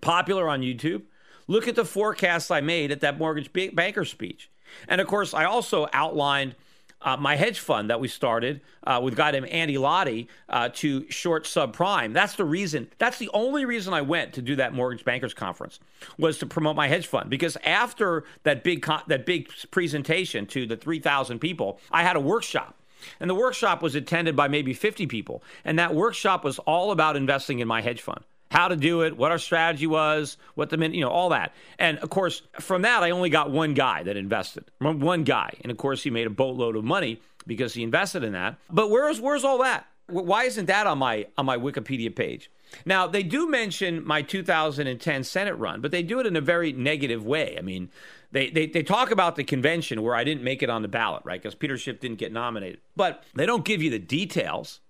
Popular 0.00 0.48
on 0.48 0.62
YouTube. 0.62 1.02
Look 1.46 1.68
at 1.68 1.76
the 1.76 1.84
forecasts 1.84 2.50
I 2.50 2.62
made 2.62 2.90
at 2.90 3.00
that 3.02 3.18
mortgage 3.18 3.52
banker 3.52 4.06
speech. 4.06 4.48
And 4.88 5.00
of 5.00 5.06
course, 5.06 5.34
I 5.34 5.44
also 5.44 5.88
outlined 5.92 6.54
uh, 7.02 7.16
my 7.16 7.36
hedge 7.36 7.60
fund 7.60 7.90
that 7.90 8.00
we 8.00 8.08
started 8.08 8.60
uh, 8.84 9.00
with 9.02 9.14
a 9.14 9.16
guy 9.16 9.30
named 9.30 9.46
Andy 9.46 9.78
Lottie 9.78 10.28
uh, 10.48 10.70
to 10.74 11.08
short 11.10 11.44
subprime. 11.44 12.12
That's 12.12 12.34
the 12.34 12.44
reason. 12.44 12.88
That's 12.98 13.18
the 13.18 13.30
only 13.34 13.64
reason 13.64 13.92
I 13.94 14.00
went 14.00 14.32
to 14.34 14.42
do 14.42 14.56
that 14.56 14.74
mortgage 14.74 15.04
bankers 15.04 15.34
conference 15.34 15.78
was 16.18 16.38
to 16.38 16.46
promote 16.46 16.74
my 16.74 16.88
hedge 16.88 17.06
fund. 17.06 17.30
Because 17.30 17.56
after 17.64 18.24
that 18.42 18.64
big 18.64 18.86
that 19.06 19.26
big 19.26 19.50
presentation 19.70 20.46
to 20.46 20.66
the 20.66 20.76
three 20.76 20.98
thousand 20.98 21.38
people, 21.38 21.78
I 21.90 22.02
had 22.02 22.16
a 22.16 22.20
workshop. 22.20 22.76
And 23.20 23.28
the 23.28 23.34
workshop 23.34 23.82
was 23.82 23.94
attended 23.94 24.34
by 24.34 24.48
maybe 24.48 24.72
50 24.72 25.06
people. 25.06 25.42
And 25.66 25.78
that 25.78 25.94
workshop 25.94 26.44
was 26.44 26.58
all 26.60 26.90
about 26.90 27.14
investing 27.14 27.58
in 27.58 27.68
my 27.68 27.82
hedge 27.82 28.00
fund 28.00 28.24
how 28.50 28.68
to 28.68 28.76
do 28.76 29.02
it, 29.02 29.16
what 29.16 29.30
our 29.30 29.38
strategy 29.38 29.86
was, 29.86 30.36
what 30.54 30.70
the 30.70 30.78
you 30.90 31.00
know 31.00 31.10
all 31.10 31.30
that. 31.30 31.52
And 31.78 31.98
of 31.98 32.10
course, 32.10 32.42
from 32.60 32.82
that 32.82 33.02
I 33.02 33.10
only 33.10 33.30
got 33.30 33.50
one 33.50 33.74
guy 33.74 34.02
that 34.04 34.16
invested. 34.16 34.64
One 34.78 35.24
guy, 35.24 35.54
and 35.62 35.70
of 35.70 35.78
course 35.78 36.02
he 36.02 36.10
made 36.10 36.26
a 36.26 36.30
boatload 36.30 36.76
of 36.76 36.84
money 36.84 37.20
because 37.46 37.74
he 37.74 37.82
invested 37.82 38.24
in 38.24 38.32
that. 38.32 38.58
But 38.70 38.90
where's 38.90 39.20
where's 39.20 39.44
all 39.44 39.58
that? 39.58 39.86
Why 40.08 40.44
isn't 40.44 40.66
that 40.66 40.86
on 40.86 40.98
my 40.98 41.26
on 41.36 41.46
my 41.46 41.56
Wikipedia 41.56 42.14
page? 42.14 42.50
Now 42.84 43.06
they 43.06 43.22
do 43.22 43.48
mention 43.48 44.06
my 44.06 44.22
2010 44.22 45.24
Senate 45.24 45.54
run, 45.54 45.80
but 45.80 45.90
they 45.90 46.02
do 46.02 46.20
it 46.20 46.26
in 46.26 46.36
a 46.36 46.40
very 46.40 46.72
negative 46.72 47.24
way. 47.24 47.56
I 47.58 47.62
mean, 47.62 47.90
they, 48.32 48.50
they, 48.50 48.66
they 48.66 48.82
talk 48.82 49.10
about 49.10 49.36
the 49.36 49.44
convention 49.44 50.02
where 50.02 50.14
I 50.14 50.24
didn't 50.24 50.42
make 50.42 50.62
it 50.62 50.70
on 50.70 50.82
the 50.82 50.88
ballot, 50.88 51.22
right? 51.24 51.40
Because 51.40 51.54
Peter 51.54 51.78
Schiff 51.78 52.00
didn't 52.00 52.18
get 52.18 52.32
nominated. 52.32 52.80
But 52.94 53.24
they 53.34 53.46
don't 53.46 53.64
give 53.64 53.82
you 53.82 53.90
the 53.90 53.98
details 53.98 54.80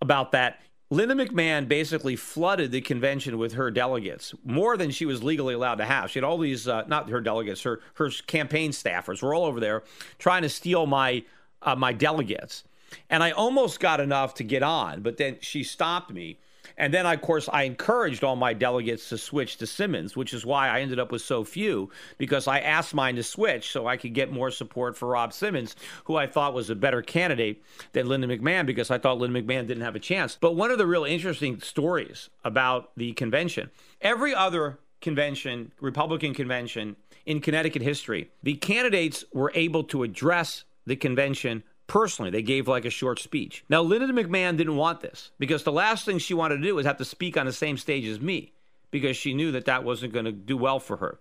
about 0.00 0.32
that. 0.32 0.60
Linda 0.90 1.14
McMahon 1.14 1.66
basically 1.66 2.14
flooded 2.14 2.70
the 2.70 2.80
convention 2.80 3.38
with 3.38 3.54
her 3.54 3.70
delegates 3.70 4.34
more 4.44 4.76
than 4.76 4.90
she 4.90 5.06
was 5.06 5.22
legally 5.22 5.54
allowed 5.54 5.76
to 5.76 5.84
have. 5.84 6.10
She 6.10 6.18
had 6.18 6.24
all 6.24 6.38
these, 6.38 6.68
uh, 6.68 6.84
not 6.86 7.08
her 7.08 7.20
delegates, 7.20 7.62
her 7.62 7.80
her 7.94 8.10
campaign 8.26 8.70
staffers 8.70 9.22
were 9.22 9.34
all 9.34 9.44
over 9.44 9.60
there 9.60 9.82
trying 10.18 10.42
to 10.42 10.48
steal 10.48 10.86
my 10.86 11.24
uh, 11.62 11.74
my 11.74 11.92
delegates, 11.92 12.64
and 13.08 13.22
I 13.22 13.30
almost 13.30 13.80
got 13.80 13.98
enough 13.98 14.34
to 14.34 14.44
get 14.44 14.62
on, 14.62 15.00
but 15.00 15.16
then 15.16 15.38
she 15.40 15.64
stopped 15.64 16.12
me 16.12 16.38
and 16.76 16.92
then, 16.92 17.06
of 17.06 17.20
course, 17.20 17.48
I 17.52 17.64
encouraged 17.64 18.24
all 18.24 18.36
my 18.36 18.52
delegates 18.52 19.08
to 19.10 19.18
switch 19.18 19.58
to 19.58 19.66
Simmons, 19.66 20.16
which 20.16 20.32
is 20.32 20.46
why 20.46 20.68
I 20.68 20.80
ended 20.80 20.98
up 20.98 21.12
with 21.12 21.22
so 21.22 21.44
few, 21.44 21.90
because 22.18 22.48
I 22.48 22.60
asked 22.60 22.94
mine 22.94 23.16
to 23.16 23.22
switch 23.22 23.70
so 23.70 23.86
I 23.86 23.96
could 23.96 24.14
get 24.14 24.32
more 24.32 24.50
support 24.50 24.96
for 24.96 25.08
Rob 25.08 25.32
Simmons, 25.32 25.76
who 26.04 26.16
I 26.16 26.26
thought 26.26 26.54
was 26.54 26.70
a 26.70 26.74
better 26.74 27.02
candidate 27.02 27.62
than 27.92 28.08
Linda 28.08 28.26
McMahon, 28.26 28.66
because 28.66 28.90
I 28.90 28.98
thought 28.98 29.18
Linda 29.18 29.40
McMahon 29.40 29.66
didn't 29.66 29.84
have 29.84 29.96
a 29.96 30.00
chance. 30.00 30.36
But 30.40 30.56
one 30.56 30.70
of 30.70 30.78
the 30.78 30.86
real 30.86 31.04
interesting 31.04 31.60
stories 31.60 32.30
about 32.44 32.90
the 32.96 33.12
convention, 33.12 33.70
every 34.00 34.34
other 34.34 34.78
convention, 35.00 35.72
Republican 35.80 36.34
convention 36.34 36.96
in 37.26 37.40
Connecticut 37.40 37.82
history, 37.82 38.30
the 38.42 38.54
candidates 38.54 39.24
were 39.32 39.52
able 39.54 39.84
to 39.84 40.02
address 40.02 40.64
the 40.86 40.96
convention 40.96 41.62
personally. 41.86 42.30
They 42.30 42.42
gave 42.42 42.68
like 42.68 42.84
a 42.84 42.90
short 42.90 43.18
speech. 43.18 43.64
Now, 43.68 43.82
Linda 43.82 44.12
McMahon 44.12 44.56
didn't 44.56 44.76
want 44.76 45.00
this 45.00 45.30
because 45.38 45.64
the 45.64 45.72
last 45.72 46.04
thing 46.04 46.18
she 46.18 46.34
wanted 46.34 46.56
to 46.56 46.62
do 46.62 46.74
was 46.74 46.86
have 46.86 46.98
to 46.98 47.04
speak 47.04 47.36
on 47.36 47.46
the 47.46 47.52
same 47.52 47.76
stage 47.76 48.06
as 48.06 48.20
me 48.20 48.52
because 48.90 49.16
she 49.16 49.34
knew 49.34 49.52
that 49.52 49.64
that 49.64 49.84
wasn't 49.84 50.12
going 50.12 50.24
to 50.24 50.32
do 50.32 50.56
well 50.56 50.78
for 50.78 50.98
her. 50.98 51.18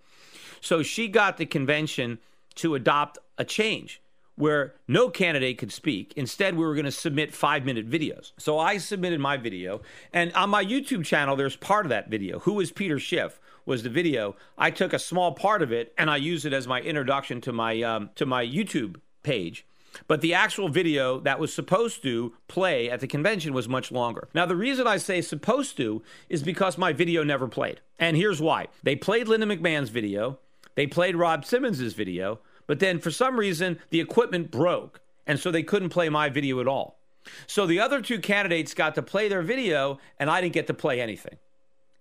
So 0.62 0.84
she 0.84 1.08
got 1.08 1.38
the 1.38 1.46
convention 1.46 2.20
to 2.56 2.76
adopt 2.76 3.18
a 3.38 3.44
change 3.44 4.02
where 4.36 4.74
no 4.88 5.10
candidate 5.10 5.58
could 5.58 5.72
speak. 5.72 6.14
Instead, 6.16 6.56
we 6.56 6.66
were 6.66 6.74
going 6.74 6.86
to 6.86 6.92
submit 6.92 7.34
five 7.34 7.66
minute 7.66 7.90
videos. 7.90 8.32
So 8.38 8.58
I 8.58 8.78
submitted 8.78 9.20
my 9.20 9.38
video. 9.38 9.82
And 10.12 10.34
on 10.34 10.50
my 10.50 10.64
YouTube 10.64 11.06
channel, 11.06 11.36
there's 11.36 11.56
part 11.56 11.86
of 11.86 11.90
that 11.90 12.10
video. 12.10 12.40
Who 12.40 12.60
is 12.60 12.72
Peter 12.72 13.00
Schiff? 13.00 13.40
Was 13.66 13.84
the 13.84 13.90
video. 13.90 14.36
I 14.58 14.72
took 14.72 14.92
a 14.92 15.00
small 15.00 15.32
part 15.32 15.62
of 15.62 15.72
it 15.72 15.94
and 15.98 16.10
I 16.10 16.18
used 16.18 16.46
it 16.46 16.52
as 16.52 16.68
my 16.68 16.82
introduction 16.82 17.40
to 17.42 17.54
my 17.54 17.82
um, 17.82 18.10
to 18.16 18.26
my 18.26 18.46
YouTube 18.46 18.98
page. 19.24 19.66
But 20.08 20.22
the 20.22 20.34
actual 20.34 20.70
video 20.70 21.20
that 21.22 21.40
was 21.40 21.54
supposed 21.54 22.02
to 22.04 22.34
play 22.48 22.90
at 22.90 23.00
the 23.00 23.08
convention 23.08 23.54
was 23.54 23.70
much 23.70 23.92
longer. 23.92 24.28
Now, 24.34 24.46
the 24.46 24.56
reason 24.56 24.88
I 24.88 24.98
say 24.98 25.22
supposed 25.22 25.78
to 25.78 26.02
is 26.30 26.44
because 26.44 26.78
my 26.78 26.94
video 26.94 27.24
never 27.24 27.48
played. 27.48 27.82
And 28.00 28.18
here's 28.18 28.42
why 28.42 28.68
they 28.84 28.96
played 28.96 29.28
Linda 29.28 29.46
McMahon's 29.46 29.90
video, 29.90 30.40
they 30.76 30.88
played 30.88 31.16
Rob 31.16 31.46
Simmons's 31.46 31.94
video, 31.94 32.40
but 32.68 32.80
then 32.80 33.00
for 33.00 33.12
some 33.12 33.38
reason 33.38 33.80
the 33.90 34.00
equipment 34.00 34.52
broke. 34.52 35.02
And 35.26 35.40
so 35.40 35.52
they 35.52 35.64
couldn't 35.64 35.90
play 35.90 36.10
my 36.10 36.30
video 36.30 36.60
at 36.60 36.68
all. 36.68 37.00
So 37.48 37.66
the 37.66 37.80
other 37.80 38.02
two 38.02 38.20
candidates 38.20 38.74
got 38.74 38.96
to 38.96 39.02
play 39.02 39.30
their 39.30 39.42
video, 39.42 40.00
and 40.20 40.30
I 40.30 40.42
didn't 40.42 40.54
get 40.54 40.68
to 40.68 40.74
play 40.74 41.00
anything. 41.00 41.38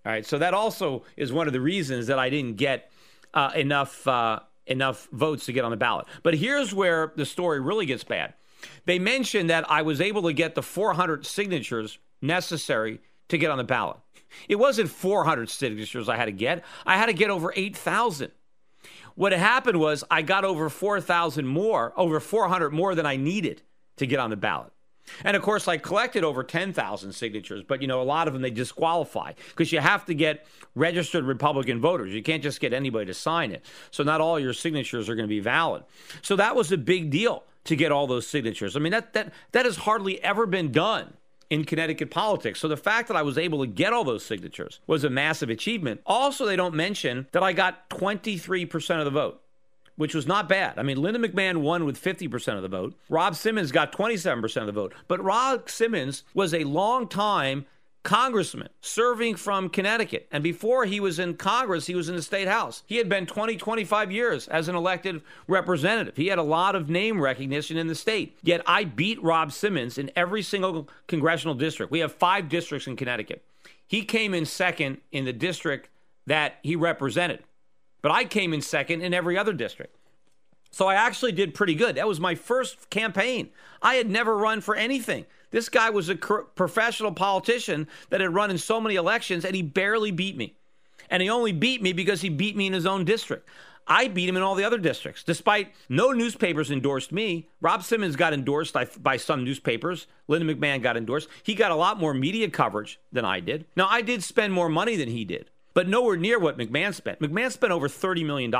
All 0.04 0.10
right. 0.10 0.26
So 0.26 0.38
that 0.38 0.54
also 0.54 1.04
is 1.16 1.32
one 1.32 1.46
of 1.46 1.52
the 1.52 1.60
reasons 1.60 2.08
that 2.08 2.18
I 2.18 2.28
didn't 2.28 2.56
get 2.56 2.90
uh, 3.32 3.52
enough. 3.54 4.06
Uh, 4.06 4.40
enough 4.66 5.08
votes 5.12 5.46
to 5.46 5.52
get 5.52 5.64
on 5.64 5.70
the 5.70 5.76
ballot. 5.76 6.06
But 6.22 6.34
here's 6.34 6.74
where 6.74 7.12
the 7.16 7.26
story 7.26 7.60
really 7.60 7.86
gets 7.86 8.04
bad. 8.04 8.34
They 8.84 8.98
mentioned 8.98 9.50
that 9.50 9.68
I 9.70 9.82
was 9.82 10.00
able 10.00 10.22
to 10.22 10.32
get 10.32 10.54
the 10.54 10.62
400 10.62 11.26
signatures 11.26 11.98
necessary 12.20 13.00
to 13.28 13.38
get 13.38 13.50
on 13.50 13.58
the 13.58 13.64
ballot. 13.64 13.98
It 14.48 14.56
wasn't 14.56 14.90
400 14.90 15.50
signatures 15.50 16.08
I 16.08 16.16
had 16.16 16.26
to 16.26 16.32
get, 16.32 16.64
I 16.86 16.96
had 16.96 17.06
to 17.06 17.12
get 17.12 17.30
over 17.30 17.52
8,000. 17.54 18.30
What 19.14 19.32
happened 19.32 19.78
was 19.78 20.04
I 20.10 20.22
got 20.22 20.44
over 20.44 20.70
4,000 20.70 21.46
more, 21.46 21.92
over 21.96 22.18
400 22.18 22.70
more 22.70 22.94
than 22.94 23.04
I 23.04 23.16
needed 23.16 23.62
to 23.96 24.06
get 24.06 24.18
on 24.18 24.30
the 24.30 24.36
ballot. 24.36 24.72
And 25.24 25.36
of 25.36 25.42
course, 25.42 25.68
I 25.68 25.78
collected 25.78 26.24
over 26.24 26.42
10,000 26.42 27.12
signatures, 27.12 27.62
but 27.66 27.82
you 27.82 27.88
know, 27.88 28.00
a 28.00 28.04
lot 28.04 28.26
of 28.26 28.34
them 28.34 28.42
they 28.42 28.50
disqualify 28.50 29.32
because 29.50 29.72
you 29.72 29.80
have 29.80 30.04
to 30.06 30.14
get 30.14 30.46
registered 30.74 31.24
Republican 31.24 31.80
voters. 31.80 32.12
You 32.12 32.22
can't 32.22 32.42
just 32.42 32.60
get 32.60 32.72
anybody 32.72 33.06
to 33.06 33.14
sign 33.14 33.52
it. 33.52 33.64
So 33.90 34.02
not 34.02 34.20
all 34.20 34.38
your 34.38 34.52
signatures 34.52 35.08
are 35.08 35.14
going 35.14 35.28
to 35.28 35.34
be 35.34 35.40
valid. 35.40 35.84
So 36.22 36.36
that 36.36 36.56
was 36.56 36.72
a 36.72 36.78
big 36.78 37.10
deal 37.10 37.44
to 37.64 37.76
get 37.76 37.92
all 37.92 38.06
those 38.06 38.26
signatures. 38.26 38.76
I 38.76 38.80
mean, 38.80 38.92
that 38.92 39.12
that 39.12 39.32
that 39.52 39.64
has 39.64 39.76
hardly 39.76 40.22
ever 40.22 40.46
been 40.46 40.72
done 40.72 41.14
in 41.52 41.64
Connecticut 41.64 42.10
politics. 42.10 42.60
So 42.60 42.66
the 42.66 42.78
fact 42.78 43.08
that 43.08 43.16
I 43.16 43.20
was 43.20 43.36
able 43.36 43.60
to 43.60 43.66
get 43.66 43.92
all 43.92 44.04
those 44.04 44.24
signatures 44.24 44.80
was 44.86 45.04
a 45.04 45.10
massive 45.10 45.50
achievement. 45.50 46.00
Also, 46.06 46.46
they 46.46 46.56
don't 46.56 46.74
mention 46.74 47.26
that 47.32 47.42
I 47.42 47.52
got 47.52 47.90
23% 47.90 48.98
of 48.98 49.04
the 49.04 49.10
vote 49.10 49.41
which 50.02 50.16
was 50.16 50.26
not 50.26 50.48
bad. 50.48 50.80
I 50.80 50.82
mean, 50.82 51.00
Linda 51.00 51.20
McMahon 51.20 51.58
won 51.58 51.84
with 51.84 52.02
50% 52.02 52.56
of 52.56 52.62
the 52.62 52.68
vote. 52.68 52.98
Rob 53.08 53.36
Simmons 53.36 53.70
got 53.70 53.92
27% 53.92 54.56
of 54.56 54.66
the 54.66 54.72
vote. 54.72 54.92
But 55.06 55.22
Rob 55.22 55.70
Simmons 55.70 56.24
was 56.34 56.52
a 56.52 56.64
long 56.64 57.06
time 57.06 57.66
congressman 58.02 58.68
serving 58.80 59.36
from 59.36 59.68
Connecticut. 59.68 60.26
And 60.32 60.42
before 60.42 60.86
he 60.86 60.98
was 60.98 61.20
in 61.20 61.34
Congress, 61.34 61.86
he 61.86 61.94
was 61.94 62.08
in 62.08 62.16
the 62.16 62.22
state 62.22 62.48
house. 62.48 62.82
He 62.84 62.96
had 62.96 63.08
been 63.08 63.26
20, 63.26 63.56
25 63.56 64.10
years 64.10 64.48
as 64.48 64.66
an 64.66 64.74
elected 64.74 65.22
representative. 65.46 66.16
He 66.16 66.26
had 66.26 66.40
a 66.40 66.42
lot 66.42 66.74
of 66.74 66.90
name 66.90 67.20
recognition 67.20 67.76
in 67.76 67.86
the 67.86 67.94
state. 67.94 68.36
Yet 68.42 68.60
I 68.66 68.82
beat 68.82 69.22
Rob 69.22 69.52
Simmons 69.52 69.98
in 69.98 70.10
every 70.16 70.42
single 70.42 70.88
congressional 71.06 71.54
district. 71.54 71.92
We 71.92 72.00
have 72.00 72.12
five 72.12 72.48
districts 72.48 72.88
in 72.88 72.96
Connecticut. 72.96 73.44
He 73.86 74.02
came 74.02 74.34
in 74.34 74.46
second 74.46 75.00
in 75.12 75.26
the 75.26 75.32
district 75.32 75.90
that 76.26 76.58
he 76.64 76.74
represented. 76.74 77.44
But 78.02 78.12
I 78.12 78.24
came 78.24 78.52
in 78.52 78.60
second 78.60 79.00
in 79.00 79.14
every 79.14 79.38
other 79.38 79.52
district. 79.52 79.96
So 80.70 80.86
I 80.88 80.94
actually 80.94 81.32
did 81.32 81.54
pretty 81.54 81.74
good. 81.74 81.96
That 81.96 82.08
was 82.08 82.18
my 82.18 82.34
first 82.34 82.90
campaign. 82.90 83.50
I 83.80 83.94
had 83.94 84.10
never 84.10 84.36
run 84.36 84.60
for 84.60 84.74
anything. 84.74 85.26
This 85.50 85.68
guy 85.68 85.90
was 85.90 86.08
a 86.08 86.16
professional 86.16 87.12
politician 87.12 87.86
that 88.08 88.22
had 88.22 88.34
run 88.34 88.50
in 88.50 88.58
so 88.58 88.80
many 88.80 88.96
elections, 88.96 89.44
and 89.44 89.54
he 89.54 89.62
barely 89.62 90.10
beat 90.10 90.36
me. 90.36 90.56
And 91.10 91.22
he 91.22 91.28
only 91.28 91.52
beat 91.52 91.82
me 91.82 91.92
because 91.92 92.22
he 92.22 92.30
beat 92.30 92.56
me 92.56 92.66
in 92.66 92.72
his 92.72 92.86
own 92.86 93.04
district. 93.04 93.46
I 93.86 94.08
beat 94.08 94.28
him 94.28 94.36
in 94.36 94.42
all 94.42 94.54
the 94.54 94.64
other 94.64 94.78
districts. 94.78 95.24
Despite 95.24 95.74
no 95.90 96.12
newspapers 96.12 96.70
endorsed 96.70 97.12
me, 97.12 97.48
Rob 97.60 97.82
Simmons 97.82 98.16
got 98.16 98.32
endorsed 98.32 98.74
by 99.02 99.16
some 99.18 99.44
newspapers. 99.44 100.06
Linda 100.26 100.54
McMahon 100.54 100.80
got 100.82 100.96
endorsed. 100.96 101.28
He 101.42 101.54
got 101.54 101.72
a 101.72 101.76
lot 101.76 102.00
more 102.00 102.14
media 102.14 102.48
coverage 102.48 102.98
than 103.12 103.26
I 103.26 103.40
did. 103.40 103.66
Now, 103.76 103.88
I 103.90 104.00
did 104.00 104.22
spend 104.22 104.54
more 104.54 104.70
money 104.70 104.96
than 104.96 105.08
he 105.08 105.26
did, 105.26 105.50
but 105.74 105.88
nowhere 105.88 106.16
near 106.16 106.38
what 106.38 106.58
McMahon 106.58 106.94
spent. 106.94 107.20
McMahon 107.20 107.50
spent 107.50 107.72
over 107.72 107.88
$30 107.88 108.24
million. 108.24 108.54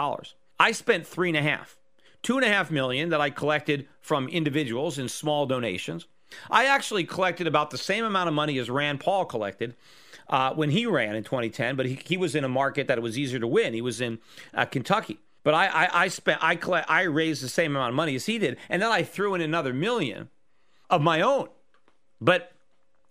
I 0.58 0.72
spent 0.72 1.06
three 1.06 1.28
and 1.28 1.36
a 1.36 1.42
half, 1.42 1.76
two 2.22 2.36
and 2.36 2.44
a 2.44 2.48
half 2.48 2.70
million 2.70 3.10
that 3.10 3.20
I 3.20 3.30
collected 3.30 3.86
from 4.00 4.28
individuals 4.28 4.98
in 4.98 5.08
small 5.08 5.46
donations. 5.46 6.06
I 6.50 6.66
actually 6.66 7.04
collected 7.04 7.46
about 7.46 7.70
the 7.70 7.78
same 7.78 8.04
amount 8.04 8.28
of 8.28 8.34
money 8.34 8.58
as 8.58 8.70
Rand 8.70 9.00
Paul 9.00 9.24
collected 9.24 9.74
uh, 10.28 10.54
when 10.54 10.70
he 10.70 10.86
ran 10.86 11.14
in 11.14 11.24
2010, 11.24 11.76
but 11.76 11.86
he, 11.86 11.98
he 12.04 12.16
was 12.16 12.34
in 12.34 12.44
a 12.44 12.48
market 12.48 12.88
that 12.88 12.98
it 12.98 13.02
was 13.02 13.18
easier 13.18 13.38
to 13.38 13.46
win. 13.46 13.74
He 13.74 13.82
was 13.82 14.00
in 14.00 14.18
uh, 14.54 14.64
Kentucky. 14.64 15.18
But 15.44 15.54
I, 15.54 15.66
I, 15.66 16.02
I 16.04 16.08
spent 16.08 16.42
I 16.42 16.56
collect, 16.56 16.88
I 16.88 17.02
raised 17.02 17.42
the 17.42 17.48
same 17.48 17.72
amount 17.72 17.90
of 17.90 17.96
money 17.96 18.14
as 18.14 18.26
he 18.26 18.38
did, 18.38 18.56
and 18.68 18.80
then 18.80 18.90
I 18.90 19.02
threw 19.02 19.34
in 19.34 19.40
another 19.40 19.72
million 19.72 20.30
of 20.88 21.02
my 21.02 21.20
own. 21.20 21.48
But 22.20 22.52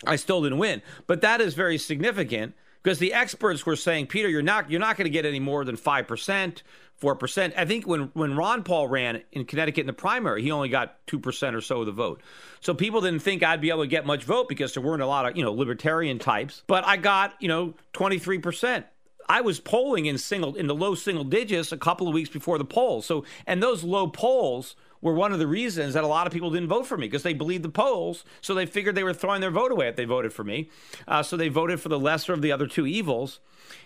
I 0.05 0.15
still 0.15 0.41
didn't 0.41 0.57
win. 0.57 0.81
But 1.07 1.21
that 1.21 1.41
is 1.41 1.53
very 1.53 1.77
significant 1.77 2.55
because 2.81 2.99
the 2.99 3.13
experts 3.13 3.65
were 3.65 3.75
saying, 3.75 4.07
Peter, 4.07 4.29
you're 4.29 4.41
not 4.41 4.69
you're 4.69 4.79
not 4.79 4.97
going 4.97 5.05
to 5.05 5.11
get 5.11 5.25
any 5.25 5.39
more 5.39 5.63
than 5.65 5.75
five 5.75 6.07
percent, 6.07 6.63
4%. 7.01 7.53
I 7.57 7.65
think 7.65 7.87
when, 7.87 8.11
when 8.13 8.35
Ron 8.35 8.63
Paul 8.63 8.87
ran 8.87 9.23
in 9.31 9.45
Connecticut 9.45 9.81
in 9.81 9.87
the 9.87 9.93
primary, 9.93 10.43
he 10.43 10.51
only 10.51 10.69
got 10.69 11.05
2% 11.07 11.55
or 11.55 11.61
so 11.61 11.79
of 11.79 11.87
the 11.87 11.91
vote. 11.91 12.21
So 12.59 12.73
people 12.73 13.01
didn't 13.01 13.21
think 13.21 13.43
I'd 13.43 13.59
be 13.59 13.69
able 13.69 13.81
to 13.81 13.87
get 13.87 14.05
much 14.05 14.23
vote 14.23 14.47
because 14.47 14.73
there 14.73 14.83
weren't 14.83 15.01
a 15.01 15.07
lot 15.07 15.25
of, 15.25 15.35
you 15.35 15.43
know, 15.43 15.51
libertarian 15.51 16.19
types. 16.19 16.63
But 16.67 16.85
I 16.85 16.97
got, 16.97 17.33
you 17.39 17.47
know, 17.47 17.73
23%. 17.93 18.85
I 19.27 19.41
was 19.41 19.59
polling 19.59 20.05
in 20.05 20.17
single 20.17 20.55
in 20.55 20.67
the 20.67 20.75
low 20.75 20.93
single 20.93 21.23
digits 21.23 21.71
a 21.71 21.77
couple 21.77 22.07
of 22.07 22.13
weeks 22.13 22.29
before 22.29 22.57
the 22.57 22.65
polls. 22.65 23.05
So 23.05 23.23
and 23.47 23.63
those 23.63 23.83
low 23.83 24.07
polls 24.07 24.75
were 25.01 25.13
one 25.13 25.33
of 25.33 25.39
the 25.39 25.47
reasons 25.47 25.93
that 25.93 26.03
a 26.03 26.07
lot 26.07 26.27
of 26.27 26.33
people 26.33 26.51
didn't 26.51 26.69
vote 26.69 26.85
for 26.85 26.97
me 26.97 27.07
because 27.07 27.23
they 27.23 27.33
believed 27.33 27.63
the 27.63 27.69
polls. 27.69 28.23
So 28.41 28.53
they 28.53 28.65
figured 28.65 28.95
they 28.95 29.03
were 29.03 29.13
throwing 29.13 29.41
their 29.41 29.51
vote 29.51 29.71
away 29.71 29.87
if 29.87 29.95
they 29.95 30.05
voted 30.05 30.31
for 30.33 30.43
me. 30.43 30.69
Uh, 31.07 31.23
so 31.23 31.35
they 31.37 31.49
voted 31.49 31.79
for 31.79 31.89
the 31.89 31.99
lesser 31.99 32.33
of 32.33 32.41
the 32.41 32.51
other 32.51 32.67
two 32.67 32.85
evils 32.85 33.39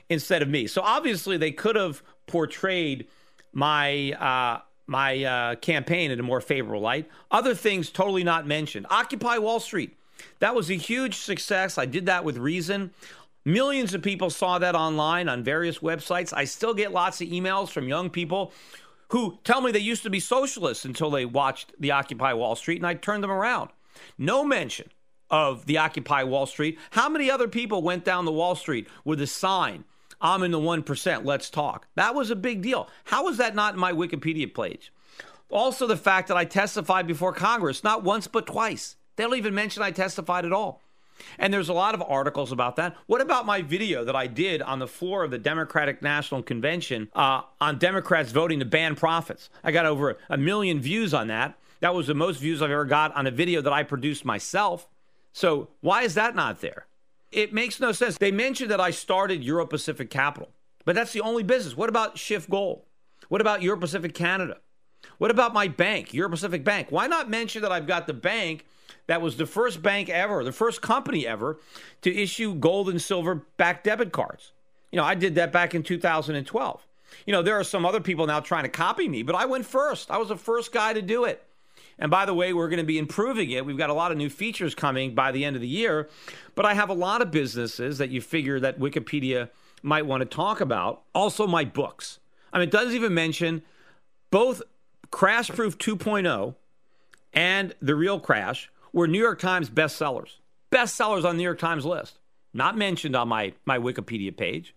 instead 0.09 0.41
of 0.41 0.49
me. 0.49 0.67
So 0.67 0.81
obviously 0.81 1.37
they 1.37 1.51
could 1.51 1.75
have 1.75 2.03
portrayed 2.27 3.07
my 3.53 4.11
uh, 4.11 4.61
my 4.87 5.23
uh, 5.23 5.55
campaign 5.55 6.11
in 6.11 6.19
a 6.19 6.23
more 6.23 6.41
favorable 6.41 6.81
light. 6.81 7.09
Other 7.31 7.55
things 7.55 7.89
totally 7.89 8.23
not 8.23 8.45
mentioned. 8.45 8.85
Occupy 8.89 9.39
Wall 9.39 9.59
Street. 9.59 9.97
That 10.39 10.53
was 10.53 10.69
a 10.69 10.75
huge 10.75 11.15
success. 11.15 11.77
I 11.77 11.85
did 11.85 12.05
that 12.05 12.23
with 12.23 12.37
reason. 12.37 12.91
Millions 13.45 13.93
of 13.93 14.01
people 14.01 14.29
saw 14.29 14.59
that 14.59 14.75
online 14.75 15.29
on 15.29 15.43
various 15.43 15.79
websites. 15.79 16.33
I 16.35 16.45
still 16.45 16.73
get 16.73 16.91
lots 16.91 17.21
of 17.21 17.29
emails 17.29 17.69
from 17.69 17.87
young 17.87 18.09
people 18.09 18.51
who 19.09 19.39
tell 19.43 19.61
me 19.61 19.71
they 19.71 19.79
used 19.79 20.03
to 20.03 20.09
be 20.09 20.19
socialists 20.19 20.85
until 20.85 21.09
they 21.09 21.25
watched 21.25 21.73
the 21.79 21.91
Occupy 21.91 22.33
Wall 22.33 22.55
Street, 22.55 22.77
and 22.77 22.87
I 22.87 22.93
turned 22.93 23.23
them 23.23 23.31
around. 23.31 23.69
No 24.17 24.43
mention 24.43 24.89
of 25.29 25.65
the 25.65 25.77
Occupy 25.77 26.23
Wall 26.23 26.45
Street. 26.45 26.77
How 26.91 27.09
many 27.09 27.29
other 27.29 27.47
people 27.47 27.81
went 27.81 28.05
down 28.05 28.25
the 28.25 28.31
Wall 28.31 28.55
Street 28.55 28.87
with 29.03 29.21
a 29.21 29.27
sign 29.27 29.85
I'm 30.21 30.43
in 30.43 30.51
the 30.51 30.59
1%, 30.59 31.25
let's 31.25 31.49
talk. 31.49 31.87
That 31.95 32.15
was 32.15 32.31
a 32.31 32.35
big 32.35 32.61
deal. 32.61 32.89
How 33.05 33.25
was 33.25 33.37
that 33.37 33.55
not 33.55 33.73
in 33.73 33.79
my 33.79 33.91
Wikipedia 33.91 34.53
page? 34.53 34.91
Also, 35.49 35.85
the 35.85 35.97
fact 35.97 36.27
that 36.27 36.37
I 36.37 36.45
testified 36.45 37.05
before 37.05 37.33
Congress, 37.33 37.83
not 37.83 38.03
once, 38.03 38.27
but 38.27 38.47
twice. 38.47 38.95
They 39.15 39.23
don't 39.23 39.35
even 39.35 39.53
mention 39.53 39.83
I 39.83 39.91
testified 39.91 40.45
at 40.45 40.53
all. 40.53 40.81
And 41.37 41.53
there's 41.53 41.69
a 41.69 41.73
lot 41.73 41.95
of 41.95 42.01
articles 42.01 42.51
about 42.51 42.75
that. 42.75 42.95
What 43.07 43.21
about 43.21 43.45
my 43.45 43.61
video 43.61 44.03
that 44.05 44.15
I 44.15 44.27
did 44.27 44.61
on 44.61 44.79
the 44.79 44.87
floor 44.87 45.23
of 45.23 45.31
the 45.31 45.37
Democratic 45.37 46.01
National 46.01 46.43
Convention 46.43 47.09
uh, 47.13 47.41
on 47.61 47.77
Democrats 47.77 48.31
voting 48.31 48.59
to 48.59 48.65
ban 48.65 48.95
profits? 48.95 49.49
I 49.63 49.71
got 49.71 49.85
over 49.85 50.17
a 50.29 50.37
million 50.37 50.79
views 50.79 51.13
on 51.13 51.27
that. 51.27 51.57
That 51.79 51.93
was 51.93 52.07
the 52.07 52.13
most 52.13 52.39
views 52.39 52.61
I've 52.61 52.71
ever 52.71 52.85
got 52.85 53.15
on 53.15 53.27
a 53.27 53.31
video 53.31 53.61
that 53.61 53.73
I 53.73 53.83
produced 53.83 54.25
myself. 54.25 54.87
So, 55.33 55.69
why 55.81 56.03
is 56.03 56.13
that 56.13 56.35
not 56.35 56.61
there? 56.61 56.87
it 57.35 57.53
makes 57.53 57.79
no 57.79 57.91
sense. 57.91 58.17
They 58.17 58.31
mentioned 58.31 58.71
that 58.71 58.79
I 58.79 58.91
started 58.91 59.43
Euro 59.43 59.67
Pacific 59.67 60.09
Capital, 60.09 60.49
but 60.85 60.95
that's 60.95 61.11
the 61.11 61.21
only 61.21 61.43
business. 61.43 61.75
What 61.75 61.89
about 61.89 62.15
SchiffGold? 62.15 62.81
What 63.27 63.41
about 63.41 63.61
Euro 63.61 63.77
Pacific 63.77 64.13
Canada? 64.13 64.57
What 65.17 65.31
about 65.31 65.53
my 65.53 65.67
bank, 65.67 66.13
Euro 66.13 66.29
Pacific 66.29 66.63
Bank? 66.63 66.87
Why 66.89 67.07
not 67.07 67.29
mention 67.29 67.61
that 67.61 67.71
I've 67.71 67.87
got 67.87 68.07
the 68.07 68.13
bank 68.13 68.65
that 69.07 69.21
was 69.21 69.37
the 69.37 69.45
first 69.45 69.81
bank 69.81 70.09
ever, 70.09 70.43
the 70.43 70.51
first 70.51 70.81
company 70.81 71.27
ever 71.27 71.59
to 72.01 72.15
issue 72.15 72.55
gold 72.55 72.89
and 72.89 73.01
silver 73.01 73.43
backed 73.57 73.83
debit 73.83 74.11
cards? 74.11 74.51
You 74.91 74.97
know, 74.97 75.03
I 75.03 75.15
did 75.15 75.35
that 75.35 75.51
back 75.51 75.75
in 75.75 75.83
2012. 75.83 76.87
You 77.25 77.33
know, 77.33 77.41
there 77.41 77.59
are 77.59 77.63
some 77.63 77.85
other 77.85 78.01
people 78.01 78.27
now 78.27 78.39
trying 78.39 78.63
to 78.63 78.69
copy 78.69 79.07
me, 79.07 79.23
but 79.23 79.35
I 79.35 79.45
went 79.45 79.65
first. 79.65 80.11
I 80.11 80.17
was 80.17 80.29
the 80.29 80.37
first 80.37 80.71
guy 80.71 80.93
to 80.93 81.01
do 81.01 81.25
it. 81.25 81.43
And 81.97 82.11
by 82.11 82.25
the 82.25 82.33
way, 82.33 82.51
we're 82.51 82.67
going 82.67 82.79
to 82.79 82.85
be 82.85 82.97
improving 82.97 83.51
it. 83.51 83.65
We've 83.65 83.77
got 83.77 83.89
a 83.89 83.93
lot 83.93 84.11
of 84.11 84.17
new 84.17 84.29
features 84.29 84.75
coming 84.75 85.15
by 85.15 85.31
the 85.31 85.45
end 85.45 85.55
of 85.55 85.61
the 85.61 85.67
year. 85.67 86.09
But 86.53 86.65
I 86.65 86.73
have 86.73 86.89
a 86.89 86.93
lot 86.93 87.21
of 87.21 87.31
businesses 87.31 87.97
that 87.99 88.09
you 88.09 88.21
figure 88.21 88.59
that 88.59 88.79
Wikipedia 88.79 89.49
might 89.81 90.05
want 90.05 90.21
to 90.21 90.25
talk 90.25 90.59
about. 90.59 91.03
Also, 91.13 91.47
my 91.47 91.63
books. 91.63 92.19
I 92.51 92.59
mean, 92.59 92.67
it 92.67 92.71
doesn't 92.71 92.95
even 92.95 93.13
mention 93.13 93.61
both 94.29 94.61
Crash 95.11 95.49
Proof 95.49 95.77
2.0 95.77 96.55
and 97.33 97.75
The 97.81 97.95
Real 97.95 98.19
Crash 98.19 98.69
were 98.95 99.07
New 99.07 99.19
York 99.19 99.39
Times 99.39 99.69
bestsellers. 99.69 100.37
Bestsellers 100.71 101.25
on 101.25 101.35
the 101.35 101.39
New 101.39 101.43
York 101.43 101.59
Times 101.59 101.85
list. 101.85 102.17
Not 102.53 102.77
mentioned 102.77 103.13
on 103.13 103.27
my, 103.27 103.51
my 103.65 103.77
Wikipedia 103.77 104.35
page. 104.35 104.73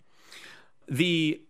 The 0.88 1.40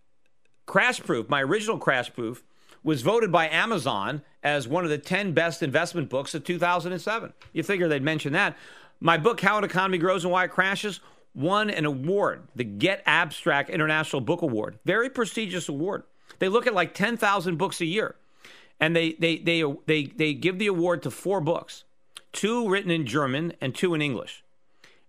Crash 0.67 0.99
Proof, 0.99 1.27
my 1.27 1.41
original 1.41 1.79
Crash 1.79 2.13
Proof, 2.13 2.43
was 2.83 3.01
voted 3.01 3.31
by 3.31 3.49
Amazon 3.49 4.21
as 4.43 4.67
one 4.67 4.83
of 4.83 4.91
the 4.91 4.99
10 4.99 5.33
best 5.33 5.63
investment 5.63 6.09
books 6.09 6.35
of 6.35 6.43
2007. 6.43 7.33
You 7.53 7.63
figure 7.63 7.87
they'd 7.87 8.03
mention 8.03 8.33
that. 8.33 8.55
My 8.99 9.17
book, 9.17 9.41
How 9.41 9.57
an 9.57 9.63
Economy 9.63 9.97
Grows 9.97 10.23
and 10.23 10.31
Why 10.31 10.43
It 10.43 10.51
Crashes, 10.51 10.99
won 11.33 11.71
an 11.71 11.85
award, 11.85 12.49
the 12.55 12.63
Get 12.63 13.01
Abstract 13.07 13.71
International 13.71 14.21
Book 14.21 14.43
Award. 14.43 14.77
Very 14.85 15.09
prestigious 15.09 15.69
award. 15.69 16.03
They 16.37 16.49
look 16.49 16.67
at 16.67 16.75
like 16.75 16.93
10,000 16.93 17.57
books 17.57 17.81
a 17.81 17.85
year. 17.85 18.15
And 18.79 18.95
they, 18.95 19.13
they, 19.13 19.37
they, 19.37 19.63
they, 19.87 20.03
they 20.03 20.33
give 20.35 20.59
the 20.59 20.67
award 20.67 21.01
to 21.03 21.11
four 21.11 21.41
books, 21.41 21.83
two 22.33 22.69
written 22.69 22.91
in 22.91 23.05
German 23.05 23.53
and 23.61 23.73
two 23.73 23.93
in 23.93 24.01
English. 24.01 24.43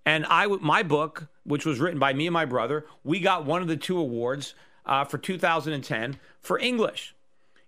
And 0.07 0.27
I, 0.27 0.47
my 0.47 0.83
book, 0.83 1.29
which 1.45 1.67
was 1.67 1.79
written 1.79 1.99
by 1.99 2.13
me 2.13 2.27
and 2.27 2.35
my 2.35 2.45
brother, 2.45 2.87
we 3.05 3.21
got 3.21 3.45
one 3.45 3.63
of 3.63 3.69
the 3.69 3.77
two 3.77 3.99
awards 3.99 4.55
uh, 4.87 5.05
for 5.05 5.19
2010 5.19 6.19
for 6.41 6.59
English. 6.59 7.15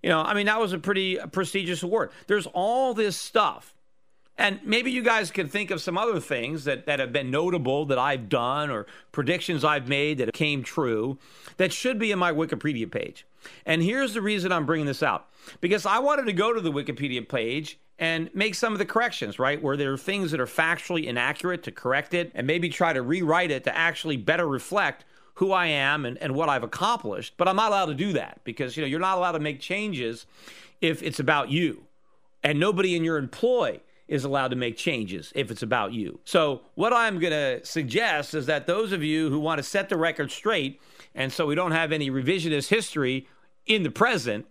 You 0.02 0.08
know, 0.08 0.20
I 0.20 0.34
mean, 0.34 0.46
that 0.46 0.60
was 0.60 0.72
a 0.72 0.78
pretty 0.78 1.18
prestigious 1.30 1.82
award. 1.82 2.10
There's 2.26 2.46
all 2.46 2.94
this 2.94 3.16
stuff. 3.16 3.74
And 4.38 4.60
maybe 4.64 4.90
you 4.90 5.02
guys 5.02 5.30
can 5.30 5.48
think 5.48 5.70
of 5.70 5.80
some 5.80 5.98
other 5.98 6.18
things 6.18 6.64
that, 6.64 6.86
that 6.86 6.98
have 6.98 7.12
been 7.12 7.30
notable 7.30 7.84
that 7.86 7.98
I've 7.98 8.28
done 8.28 8.70
or 8.70 8.86
predictions 9.12 9.62
I've 9.62 9.88
made 9.88 10.18
that 10.18 10.32
came 10.32 10.62
true 10.62 11.18
that 11.58 11.72
should 11.72 11.98
be 11.98 12.10
in 12.10 12.18
my 12.18 12.32
Wikipedia 12.32 12.90
page. 12.90 13.26
And 13.66 13.82
here's 13.82 14.14
the 14.14 14.22
reason 14.22 14.50
I'm 14.50 14.66
bringing 14.66 14.86
this 14.86 15.02
out 15.02 15.28
because 15.60 15.84
I 15.84 15.98
wanted 15.98 16.26
to 16.26 16.32
go 16.32 16.52
to 16.52 16.60
the 16.60 16.72
Wikipedia 16.72 17.28
page 17.28 17.78
and 18.02 18.34
make 18.34 18.56
some 18.56 18.72
of 18.72 18.80
the 18.80 18.84
corrections, 18.84 19.38
right? 19.38 19.62
Where 19.62 19.76
there 19.76 19.92
are 19.92 19.96
things 19.96 20.32
that 20.32 20.40
are 20.40 20.46
factually 20.46 21.04
inaccurate 21.04 21.62
to 21.62 21.70
correct 21.70 22.14
it 22.14 22.32
and 22.34 22.48
maybe 22.48 22.68
try 22.68 22.92
to 22.92 23.00
rewrite 23.00 23.52
it 23.52 23.62
to 23.62 23.76
actually 23.76 24.16
better 24.16 24.48
reflect 24.48 25.04
who 25.34 25.52
I 25.52 25.66
am 25.66 26.04
and, 26.04 26.18
and 26.18 26.34
what 26.34 26.48
I've 26.48 26.64
accomplished, 26.64 27.34
but 27.36 27.46
I'm 27.46 27.54
not 27.54 27.70
allowed 27.70 27.86
to 27.86 27.94
do 27.94 28.12
that 28.14 28.40
because 28.42 28.76
you 28.76 28.82
know 28.82 28.88
you're 28.88 28.98
not 28.98 29.18
allowed 29.18 29.32
to 29.32 29.38
make 29.38 29.60
changes 29.60 30.26
if 30.80 31.00
it's 31.00 31.20
about 31.20 31.50
you. 31.50 31.84
And 32.42 32.58
nobody 32.58 32.96
in 32.96 33.04
your 33.04 33.18
employ 33.18 33.78
is 34.08 34.24
allowed 34.24 34.48
to 34.48 34.56
make 34.56 34.76
changes 34.76 35.32
if 35.36 35.52
it's 35.52 35.62
about 35.62 35.92
you. 35.92 36.18
So, 36.24 36.62
what 36.74 36.92
I'm 36.92 37.20
going 37.20 37.32
to 37.32 37.64
suggest 37.64 38.34
is 38.34 38.46
that 38.46 38.66
those 38.66 38.90
of 38.90 39.04
you 39.04 39.30
who 39.30 39.38
want 39.38 39.58
to 39.58 39.62
set 39.62 39.88
the 39.88 39.96
record 39.96 40.32
straight, 40.32 40.80
and 41.14 41.32
so 41.32 41.46
we 41.46 41.54
don't 41.54 41.70
have 41.70 41.92
any 41.92 42.10
revisionist 42.10 42.68
history 42.68 43.28
in 43.64 43.84
the 43.84 43.92
present, 43.92 44.46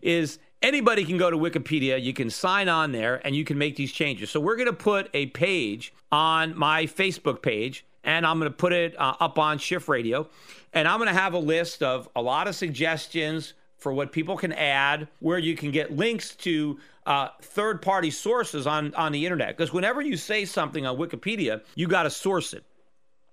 is 0.00 0.38
anybody 0.62 1.04
can 1.04 1.16
go 1.16 1.30
to 1.30 1.36
Wikipedia, 1.36 2.02
you 2.02 2.12
can 2.12 2.30
sign 2.30 2.68
on 2.68 2.92
there, 2.92 3.20
and 3.24 3.34
you 3.34 3.44
can 3.44 3.58
make 3.58 3.76
these 3.76 3.92
changes. 3.92 4.30
So, 4.30 4.40
we're 4.40 4.56
going 4.56 4.66
to 4.66 4.72
put 4.72 5.10
a 5.14 5.26
page 5.26 5.92
on 6.12 6.56
my 6.56 6.84
Facebook 6.86 7.42
page, 7.42 7.84
and 8.02 8.26
I'm 8.26 8.38
going 8.38 8.50
to 8.50 8.56
put 8.56 8.72
it 8.72 8.98
uh, 8.98 9.14
up 9.20 9.38
on 9.38 9.58
Schiff 9.58 9.88
Radio, 9.88 10.28
and 10.72 10.86
I'm 10.86 10.98
going 10.98 11.12
to 11.12 11.18
have 11.18 11.34
a 11.34 11.38
list 11.38 11.82
of 11.82 12.08
a 12.14 12.22
lot 12.22 12.48
of 12.48 12.54
suggestions 12.54 13.54
for 13.78 13.92
what 13.92 14.12
people 14.12 14.36
can 14.36 14.52
add, 14.52 15.08
where 15.20 15.38
you 15.38 15.54
can 15.54 15.70
get 15.70 15.94
links 15.94 16.34
to 16.36 16.78
uh, 17.06 17.28
third 17.42 17.82
party 17.82 18.10
sources 18.10 18.66
on, 18.66 18.94
on 18.94 19.12
the 19.12 19.26
internet. 19.26 19.56
Because 19.56 19.74
whenever 19.74 20.00
you 20.00 20.16
say 20.16 20.46
something 20.46 20.86
on 20.86 20.96
Wikipedia, 20.96 21.60
you 21.74 21.86
got 21.86 22.04
to 22.04 22.10
source 22.10 22.54
it. 22.54 22.64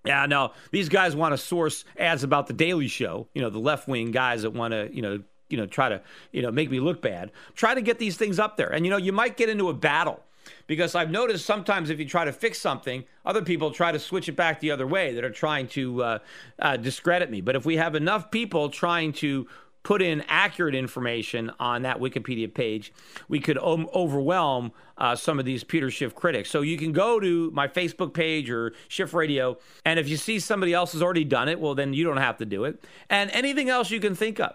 Yeah, 0.04 0.26
no, 0.26 0.52
these 0.72 0.90
guys 0.90 1.16
want 1.16 1.34
to 1.34 1.38
source 1.38 1.86
ads 1.98 2.24
about 2.24 2.48
the 2.48 2.54
Daily 2.54 2.88
Show. 2.88 3.28
You 3.34 3.44
know, 3.44 3.50
the 3.50 3.60
left 3.60 3.88
wing 3.88 4.12
guys 4.12 4.42
that 4.42 4.50
want 4.50 4.74
to, 4.74 4.90
you 4.92 5.02
know, 5.02 5.22
you 5.52 5.58
know, 5.58 5.66
try 5.66 5.90
to, 5.90 6.02
you 6.32 6.42
know, 6.42 6.52
make 6.52 6.72
me 6.72 6.80
look 6.80 7.02
bad. 7.02 7.32
Try 7.56 7.74
to 7.76 7.82
get 7.82 8.00
these 8.00 8.18
things 8.18 8.40
up 8.40 8.58
there, 8.58 8.72
and 8.72 8.86
you 8.86 8.90
know, 8.90 8.98
you 8.98 9.12
might 9.12 9.38
get 9.38 9.50
into 9.50 9.70
a 9.70 9.74
battle 9.74 10.24
because 10.68 10.96
I've 10.96 11.12
noticed 11.12 11.46
sometimes 11.46 11.90
if 11.90 12.00
you 12.00 12.06
try 12.06 12.26
to 12.26 12.32
fix 12.32 12.60
something, 12.60 13.04
other 13.26 13.42
people 13.42 13.72
try 13.72 13.92
to 13.92 14.00
switch 14.00 14.30
it 14.30 14.36
back 14.36 14.60
the 14.60 14.72
other 14.72 14.88
way 14.88 15.14
that 15.14 15.24
are 15.24 15.32
trying 15.32 15.68
to 15.70 16.04
uh, 16.04 16.20
uh, 16.60 16.78
discredit 16.78 17.30
me. 17.30 17.42
But 17.42 17.56
if 17.56 17.66
we 17.66 17.78
have 17.78 17.96
enough 17.96 18.32
people 18.32 18.70
trying 18.70 19.14
to 19.14 19.48
put 19.84 20.02
in 20.02 20.24
accurate 20.28 20.76
information 20.76 21.52
on 21.60 21.82
that 21.82 22.00
Wikipedia 22.00 22.54
page, 22.54 22.94
we 23.28 23.40
could 23.40 23.58
o- 23.58 23.90
overwhelm 23.94 24.72
uh, 24.98 25.16
some 25.16 25.40
of 25.40 25.46
these 25.46 25.64
Peter 25.64 25.90
Schiff 25.90 26.14
critics. 26.14 26.52
So 26.52 26.62
you 26.62 26.78
can 26.78 26.92
go 26.92 27.20
to 27.20 27.50
my 27.52 27.68
Facebook 27.68 28.14
page 28.14 28.50
or 28.52 28.74
Schiff 28.88 29.14
Radio, 29.14 29.58
and 29.84 30.00
if 30.00 30.08
you 30.08 30.18
see 30.18 30.40
somebody 30.40 30.74
else 30.74 30.92
has 30.92 31.02
already 31.02 31.24
done 31.24 31.50
it, 31.50 31.60
well, 31.60 31.74
then 31.74 31.94
you 31.94 32.04
don't 32.04 32.18
have 32.18 32.38
to 32.38 32.46
do 32.46 32.66
it. 32.66 32.84
And 33.10 33.32
anything 33.32 33.70
else 33.70 33.90
you 33.90 34.00
can 34.00 34.14
think 34.14 34.40
of 34.40 34.54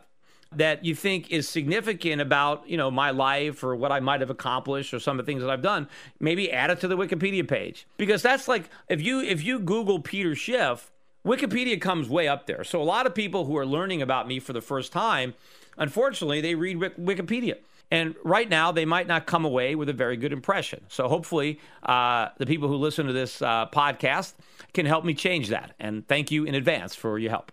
that 0.52 0.84
you 0.84 0.94
think 0.94 1.30
is 1.30 1.48
significant 1.48 2.20
about 2.20 2.68
you 2.68 2.76
know 2.76 2.90
my 2.90 3.10
life 3.10 3.62
or 3.64 3.74
what 3.76 3.92
I 3.92 4.00
might 4.00 4.20
have 4.20 4.30
accomplished 4.30 4.94
or 4.94 5.00
some 5.00 5.18
of 5.18 5.24
the 5.26 5.30
things 5.30 5.42
that 5.42 5.50
I've 5.50 5.62
done, 5.62 5.88
maybe 6.20 6.50
add 6.52 6.70
it 6.70 6.80
to 6.80 6.88
the 6.88 6.96
Wikipedia 6.96 7.46
page 7.46 7.86
because 7.96 8.22
that's 8.22 8.48
like 8.48 8.70
if 8.88 9.00
you 9.00 9.20
if 9.20 9.42
you 9.42 9.58
Google 9.58 10.00
Peter 10.00 10.34
Schiff 10.34 10.90
Wikipedia 11.26 11.80
comes 11.80 12.08
way 12.08 12.28
up 12.28 12.46
there. 12.46 12.62
So 12.62 12.80
a 12.80 12.84
lot 12.84 13.04
of 13.04 13.14
people 13.14 13.46
who 13.46 13.56
are 13.56 13.66
learning 13.66 14.00
about 14.00 14.28
me 14.28 14.38
for 14.38 14.52
the 14.52 14.60
first 14.60 14.92
time, 14.92 15.34
unfortunately, 15.76 16.40
they 16.40 16.54
read 16.54 16.78
Wikipedia. 16.78 17.56
And 17.90 18.14
right 18.24 18.48
now, 18.48 18.72
they 18.72 18.84
might 18.84 19.06
not 19.06 19.26
come 19.26 19.44
away 19.44 19.74
with 19.74 19.88
a 19.88 19.92
very 19.92 20.16
good 20.16 20.32
impression. 20.32 20.84
So 20.88 21.08
hopefully, 21.08 21.60
uh, 21.82 22.28
the 22.38 22.46
people 22.46 22.68
who 22.68 22.76
listen 22.76 23.06
to 23.06 23.12
this 23.12 23.42
uh, 23.42 23.66
podcast 23.72 24.34
can 24.72 24.86
help 24.86 25.04
me 25.04 25.14
change 25.14 25.48
that. 25.48 25.74
And 25.78 26.06
thank 26.06 26.30
you 26.30 26.44
in 26.44 26.54
advance 26.54 26.94
for 26.94 27.18
your 27.18 27.30
help. 27.30 27.52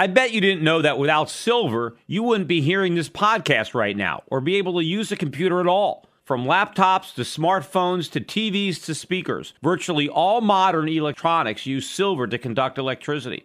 I 0.00 0.06
bet 0.06 0.30
you 0.32 0.40
didn't 0.40 0.62
know 0.62 0.80
that 0.80 0.96
without 0.96 1.28
silver, 1.28 1.96
you 2.06 2.22
wouldn't 2.22 2.46
be 2.46 2.60
hearing 2.60 2.94
this 2.94 3.08
podcast 3.08 3.74
right 3.74 3.96
now 3.96 4.22
or 4.28 4.40
be 4.40 4.54
able 4.54 4.74
to 4.74 4.84
use 4.84 5.10
a 5.10 5.16
computer 5.16 5.58
at 5.58 5.66
all. 5.66 6.06
From 6.22 6.44
laptops 6.44 7.12
to 7.14 7.22
smartphones 7.22 8.08
to 8.12 8.20
TVs 8.20 8.84
to 8.84 8.94
speakers, 8.94 9.54
virtually 9.60 10.08
all 10.08 10.40
modern 10.40 10.88
electronics 10.88 11.66
use 11.66 11.90
silver 11.90 12.28
to 12.28 12.38
conduct 12.38 12.78
electricity. 12.78 13.44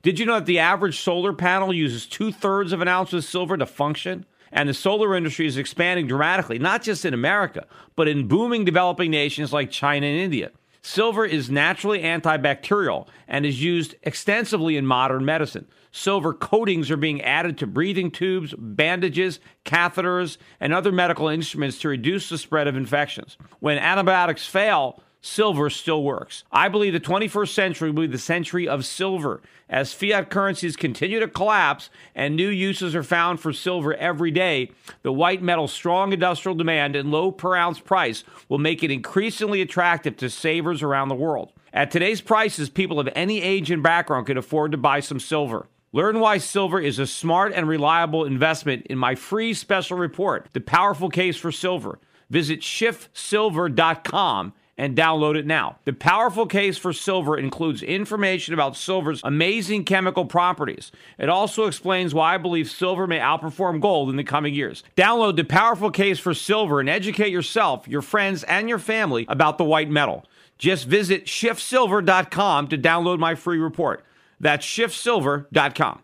Did 0.00 0.18
you 0.18 0.24
know 0.24 0.36
that 0.36 0.46
the 0.46 0.58
average 0.58 0.98
solar 0.98 1.34
panel 1.34 1.70
uses 1.70 2.06
two 2.06 2.32
thirds 2.32 2.72
of 2.72 2.80
an 2.80 2.88
ounce 2.88 3.12
of 3.12 3.22
silver 3.22 3.58
to 3.58 3.66
function? 3.66 4.24
And 4.52 4.70
the 4.70 4.74
solar 4.74 5.14
industry 5.14 5.46
is 5.46 5.58
expanding 5.58 6.06
dramatically, 6.06 6.58
not 6.58 6.82
just 6.82 7.04
in 7.04 7.12
America, 7.12 7.66
but 7.94 8.08
in 8.08 8.26
booming 8.26 8.64
developing 8.64 9.10
nations 9.10 9.52
like 9.52 9.70
China 9.70 10.06
and 10.06 10.18
India. 10.18 10.50
Silver 10.82 11.24
is 11.24 11.50
naturally 11.50 12.00
antibacterial 12.00 13.06
and 13.28 13.44
is 13.44 13.62
used 13.62 13.94
extensively 14.02 14.76
in 14.76 14.86
modern 14.86 15.24
medicine. 15.24 15.66
Silver 15.92 16.32
coatings 16.32 16.90
are 16.90 16.96
being 16.96 17.20
added 17.22 17.58
to 17.58 17.66
breathing 17.66 18.10
tubes, 18.10 18.54
bandages, 18.56 19.40
catheters, 19.64 20.38
and 20.58 20.72
other 20.72 20.92
medical 20.92 21.28
instruments 21.28 21.78
to 21.80 21.88
reduce 21.88 22.28
the 22.28 22.38
spread 22.38 22.68
of 22.68 22.76
infections. 22.76 23.36
When 23.58 23.78
antibiotics 23.78 24.46
fail, 24.46 25.02
silver 25.20 25.70
still 25.70 26.02
works. 26.02 26.44
I 26.50 26.68
believe 26.68 26.92
the 26.92 27.00
21st 27.00 27.48
century 27.48 27.90
will 27.90 28.02
be 28.02 28.06
the 28.08 28.18
century 28.18 28.66
of 28.66 28.84
silver. 28.84 29.42
As 29.68 29.92
fiat 29.92 30.30
currencies 30.30 30.76
continue 30.76 31.20
to 31.20 31.28
collapse 31.28 31.90
and 32.14 32.34
new 32.34 32.48
uses 32.48 32.94
are 32.94 33.02
found 33.02 33.40
for 33.40 33.52
silver 33.52 33.94
every 33.94 34.30
day, 34.30 34.70
the 35.02 35.12
white 35.12 35.42
metal's 35.42 35.72
strong 35.72 36.12
industrial 36.12 36.56
demand 36.56 36.96
and 36.96 37.10
low 37.10 37.30
per 37.30 37.54
ounce 37.54 37.78
price 37.80 38.24
will 38.48 38.58
make 38.58 38.82
it 38.82 38.90
increasingly 38.90 39.60
attractive 39.60 40.16
to 40.16 40.30
savers 40.30 40.82
around 40.82 41.08
the 41.08 41.14
world. 41.14 41.52
At 41.72 41.90
today's 41.90 42.20
prices, 42.20 42.68
people 42.68 42.98
of 42.98 43.08
any 43.14 43.40
age 43.42 43.70
and 43.70 43.82
background 43.82 44.26
can 44.26 44.36
afford 44.36 44.72
to 44.72 44.78
buy 44.78 45.00
some 45.00 45.20
silver. 45.20 45.68
Learn 45.92 46.20
why 46.20 46.38
silver 46.38 46.80
is 46.80 46.98
a 46.98 47.06
smart 47.06 47.52
and 47.52 47.68
reliable 47.68 48.24
investment 48.24 48.86
in 48.86 48.96
my 48.98 49.14
free 49.14 49.54
special 49.54 49.98
report, 49.98 50.48
The 50.52 50.60
Powerful 50.60 51.10
Case 51.10 51.36
for 51.36 51.52
Silver. 51.52 51.98
Visit 52.28 52.60
schiffsilver.com 52.60 54.52
and 54.80 54.96
download 54.96 55.36
it 55.36 55.46
now. 55.46 55.76
The 55.84 55.92
powerful 55.92 56.46
case 56.46 56.78
for 56.78 56.94
silver 56.94 57.36
includes 57.36 57.82
information 57.82 58.54
about 58.54 58.78
silver's 58.78 59.20
amazing 59.22 59.84
chemical 59.84 60.24
properties. 60.24 60.90
It 61.18 61.28
also 61.28 61.66
explains 61.66 62.14
why 62.14 62.34
I 62.34 62.38
believe 62.38 62.70
silver 62.70 63.06
may 63.06 63.18
outperform 63.18 63.82
gold 63.82 64.08
in 64.08 64.16
the 64.16 64.24
coming 64.24 64.54
years. 64.54 64.82
Download 64.96 65.36
the 65.36 65.44
powerful 65.44 65.90
case 65.90 66.18
for 66.18 66.32
silver 66.32 66.80
and 66.80 66.88
educate 66.88 67.30
yourself, 67.30 67.86
your 67.86 68.00
friends, 68.00 68.42
and 68.44 68.70
your 68.70 68.78
family 68.78 69.26
about 69.28 69.58
the 69.58 69.64
white 69.64 69.90
metal. 69.90 70.24
Just 70.56 70.86
visit 70.86 71.26
schiffsilver.com 71.26 72.68
to 72.68 72.78
download 72.78 73.18
my 73.18 73.34
free 73.34 73.58
report. 73.58 74.02
That's 74.40 74.66
schiffsilver.com. 74.66 76.00